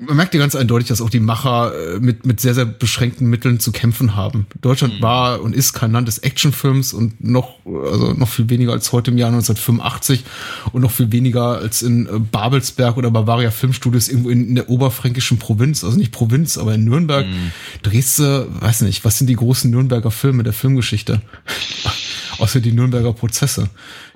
man 0.00 0.16
merkt 0.16 0.32
ja 0.32 0.40
ganz 0.40 0.54
eindeutig, 0.54 0.88
dass 0.88 1.00
auch 1.00 1.10
die 1.10 1.18
Macher 1.18 1.72
äh, 1.74 1.98
mit, 1.98 2.24
mit 2.24 2.40
sehr, 2.40 2.54
sehr 2.54 2.64
beschränkten 2.64 3.28
Mitteln 3.28 3.58
zu 3.58 3.72
kämpfen 3.72 4.14
haben. 4.14 4.46
Deutschland 4.60 4.98
mhm. 4.98 5.02
war 5.02 5.40
und 5.42 5.54
ist 5.54 5.72
kein 5.72 5.90
Land 5.90 6.06
des 6.06 6.18
Actionfilms 6.18 6.92
und 6.92 7.22
noch, 7.22 7.54
also 7.66 8.12
noch 8.12 8.28
viel 8.28 8.48
weniger 8.48 8.72
als 8.72 8.92
heute 8.92 9.10
im 9.10 9.18
Jahr 9.18 9.30
1985 9.30 10.24
und 10.72 10.82
noch 10.82 10.92
viel 10.92 11.10
weniger 11.10 11.58
als 11.58 11.82
in 11.82 12.06
äh, 12.06 12.18
Babelsberg 12.18 12.96
oder 12.96 13.10
Bavaria 13.10 13.50
Filmstudios 13.50 14.08
irgendwo 14.08 14.30
in, 14.30 14.48
in 14.50 14.54
der 14.54 14.70
oberfränkischen 14.70 15.38
Provinz, 15.38 15.82
also 15.82 15.96
nicht 15.98 16.12
Provinz, 16.12 16.58
aber 16.58 16.74
in 16.74 16.84
Nürnberg. 16.84 17.26
Mhm. 17.26 17.50
Drehst 17.82 18.20
du, 18.20 18.46
weiß 18.60 18.82
nicht, 18.82 19.04
was 19.04 19.18
sind 19.18 19.26
die 19.26 19.36
großen 19.36 19.68
Nürnberger 19.70 20.12
Filme 20.12 20.44
der 20.44 20.52
Filmgeschichte? 20.52 21.22
Außer 22.38 22.60
die 22.60 22.70
Nürnberger 22.70 23.12
Prozesse. 23.14 23.68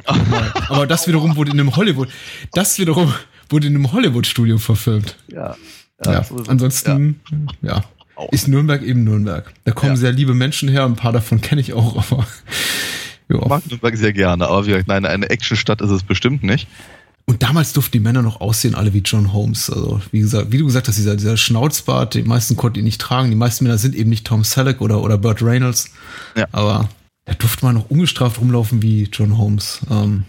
aber 0.68 0.86
das 0.86 1.08
wiederum 1.08 1.34
wurde 1.34 1.50
in 1.50 1.58
einem 1.58 1.74
Hollywood, 1.74 2.08
das 2.52 2.78
wiederum 2.78 3.12
wurde 3.52 3.66
in 3.66 3.74
einem 3.74 3.92
Hollywood-Studio 3.92 4.58
verfilmt. 4.58 5.16
Ja. 5.28 5.56
Ja, 6.04 6.12
ja. 6.12 6.26
ansonsten, 6.48 7.20
ja. 7.60 7.74
ja. 7.74 7.84
Ist 8.30 8.48
Nürnberg 8.48 8.82
eben 8.82 9.04
Nürnberg. 9.04 9.52
Da 9.64 9.72
kommen 9.72 9.96
sehr 9.96 10.12
liebe 10.12 10.34
Menschen 10.34 10.68
her, 10.68 10.84
ein 10.84 10.96
paar 10.96 11.12
davon 11.12 11.40
kenne 11.40 11.60
ich 11.60 11.72
auch, 11.72 11.96
aber. 11.96 12.26
Ja. 13.28 13.38
Ich 13.38 13.48
mag 13.48 13.66
Nürnberg 13.66 13.96
sehr 13.96 14.12
gerne, 14.12 14.46
aber 14.46 14.66
wie 14.66 14.70
gesagt, 14.70 14.88
nein, 14.88 15.06
eine 15.06 15.30
Actionstadt 15.30 15.80
ist 15.80 15.90
es 15.90 16.02
bestimmt 16.02 16.42
nicht. 16.42 16.68
Und 17.24 17.42
damals 17.42 17.72
durften 17.72 17.92
die 17.92 18.00
Männer 18.00 18.20
noch 18.20 18.40
aussehen, 18.40 18.74
alle 18.74 18.92
wie 18.92 18.98
John 18.98 19.32
Holmes. 19.32 19.70
Also, 19.70 20.02
wie 20.10 20.20
gesagt, 20.20 20.52
wie 20.52 20.58
du 20.58 20.66
gesagt 20.66 20.88
hast, 20.88 20.96
dieser, 20.96 21.16
dieser 21.16 21.36
Schnauzbart, 21.36 22.14
die 22.14 22.24
meisten 22.24 22.56
konnten 22.56 22.80
ihn 22.80 22.84
nicht 22.84 23.00
tragen. 23.00 23.30
Die 23.30 23.36
meisten 23.36 23.64
Männer 23.64 23.78
sind 23.78 23.94
eben 23.94 24.10
nicht 24.10 24.26
Tom 24.26 24.44
Selleck 24.44 24.80
oder, 24.80 25.00
oder 25.02 25.16
Burt 25.16 25.40
Reynolds. 25.40 25.90
Ja. 26.36 26.46
Aber 26.52 26.88
da 27.24 27.34
durfte 27.34 27.64
man 27.64 27.76
noch 27.76 27.90
ungestraft 27.90 28.40
rumlaufen 28.40 28.82
wie 28.82 29.04
John 29.04 29.38
Holmes. 29.38 29.80
Ähm, 29.90 30.24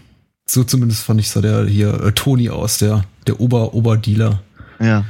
so 0.46 0.64
zumindest 0.64 1.04
fand 1.04 1.20
ich 1.20 1.30
so 1.30 1.40
der 1.40 1.66
hier 1.66 2.02
äh, 2.02 2.12
Tony 2.12 2.50
aus, 2.50 2.78
der, 2.78 3.04
der 3.26 3.40
Ober-Oberdealer. 3.40 4.40
Ja. 4.80 5.04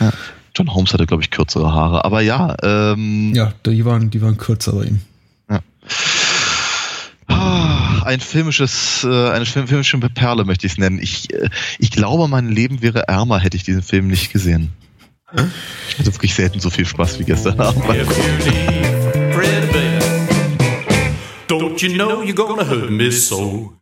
ja. 0.00 0.12
John 0.54 0.72
Holmes 0.74 0.92
hatte, 0.92 1.06
glaube 1.06 1.22
ich, 1.22 1.30
kürzere 1.30 1.72
Haare. 1.72 2.04
Aber 2.04 2.20
ja. 2.20 2.54
Ähm, 2.62 3.32
ja, 3.34 3.52
die 3.66 3.84
waren, 3.84 4.10
die 4.10 4.22
waren 4.22 4.36
kürzer 4.36 4.72
bei 4.72 4.84
ihm. 4.84 5.00
Ja. 5.50 5.60
Ah, 7.26 8.02
ein 8.04 8.20
filmisches, 8.20 9.04
äh, 9.04 9.30
eine 9.30 9.46
filmische 9.46 9.98
Perle 9.98 10.44
möchte 10.44 10.66
ich 10.66 10.72
es 10.72 10.78
nennen. 10.78 10.98
Ich, 11.00 11.32
äh, 11.32 11.48
ich 11.78 11.90
glaube, 11.90 12.28
mein 12.28 12.48
Leben 12.50 12.82
wäre 12.82 13.08
ärmer, 13.08 13.40
hätte 13.40 13.56
ich 13.56 13.64
diesen 13.64 13.82
Film 13.82 14.08
nicht 14.08 14.32
gesehen. 14.32 14.72
Ich 15.88 15.98
hatte 15.98 16.14
wirklich 16.14 16.34
selten 16.34 16.60
so 16.60 16.70
viel 16.70 16.86
Spaß 16.86 17.18
wie 17.18 17.24
gestern 17.24 17.60
Abend. 17.60 17.84
Don't 21.48 21.82
you 21.82 21.92
know 21.94 22.22
you're 22.22 22.34
gonna 22.34 22.64
hurt 22.64 22.90
me 22.90 23.10
so? 23.10 23.74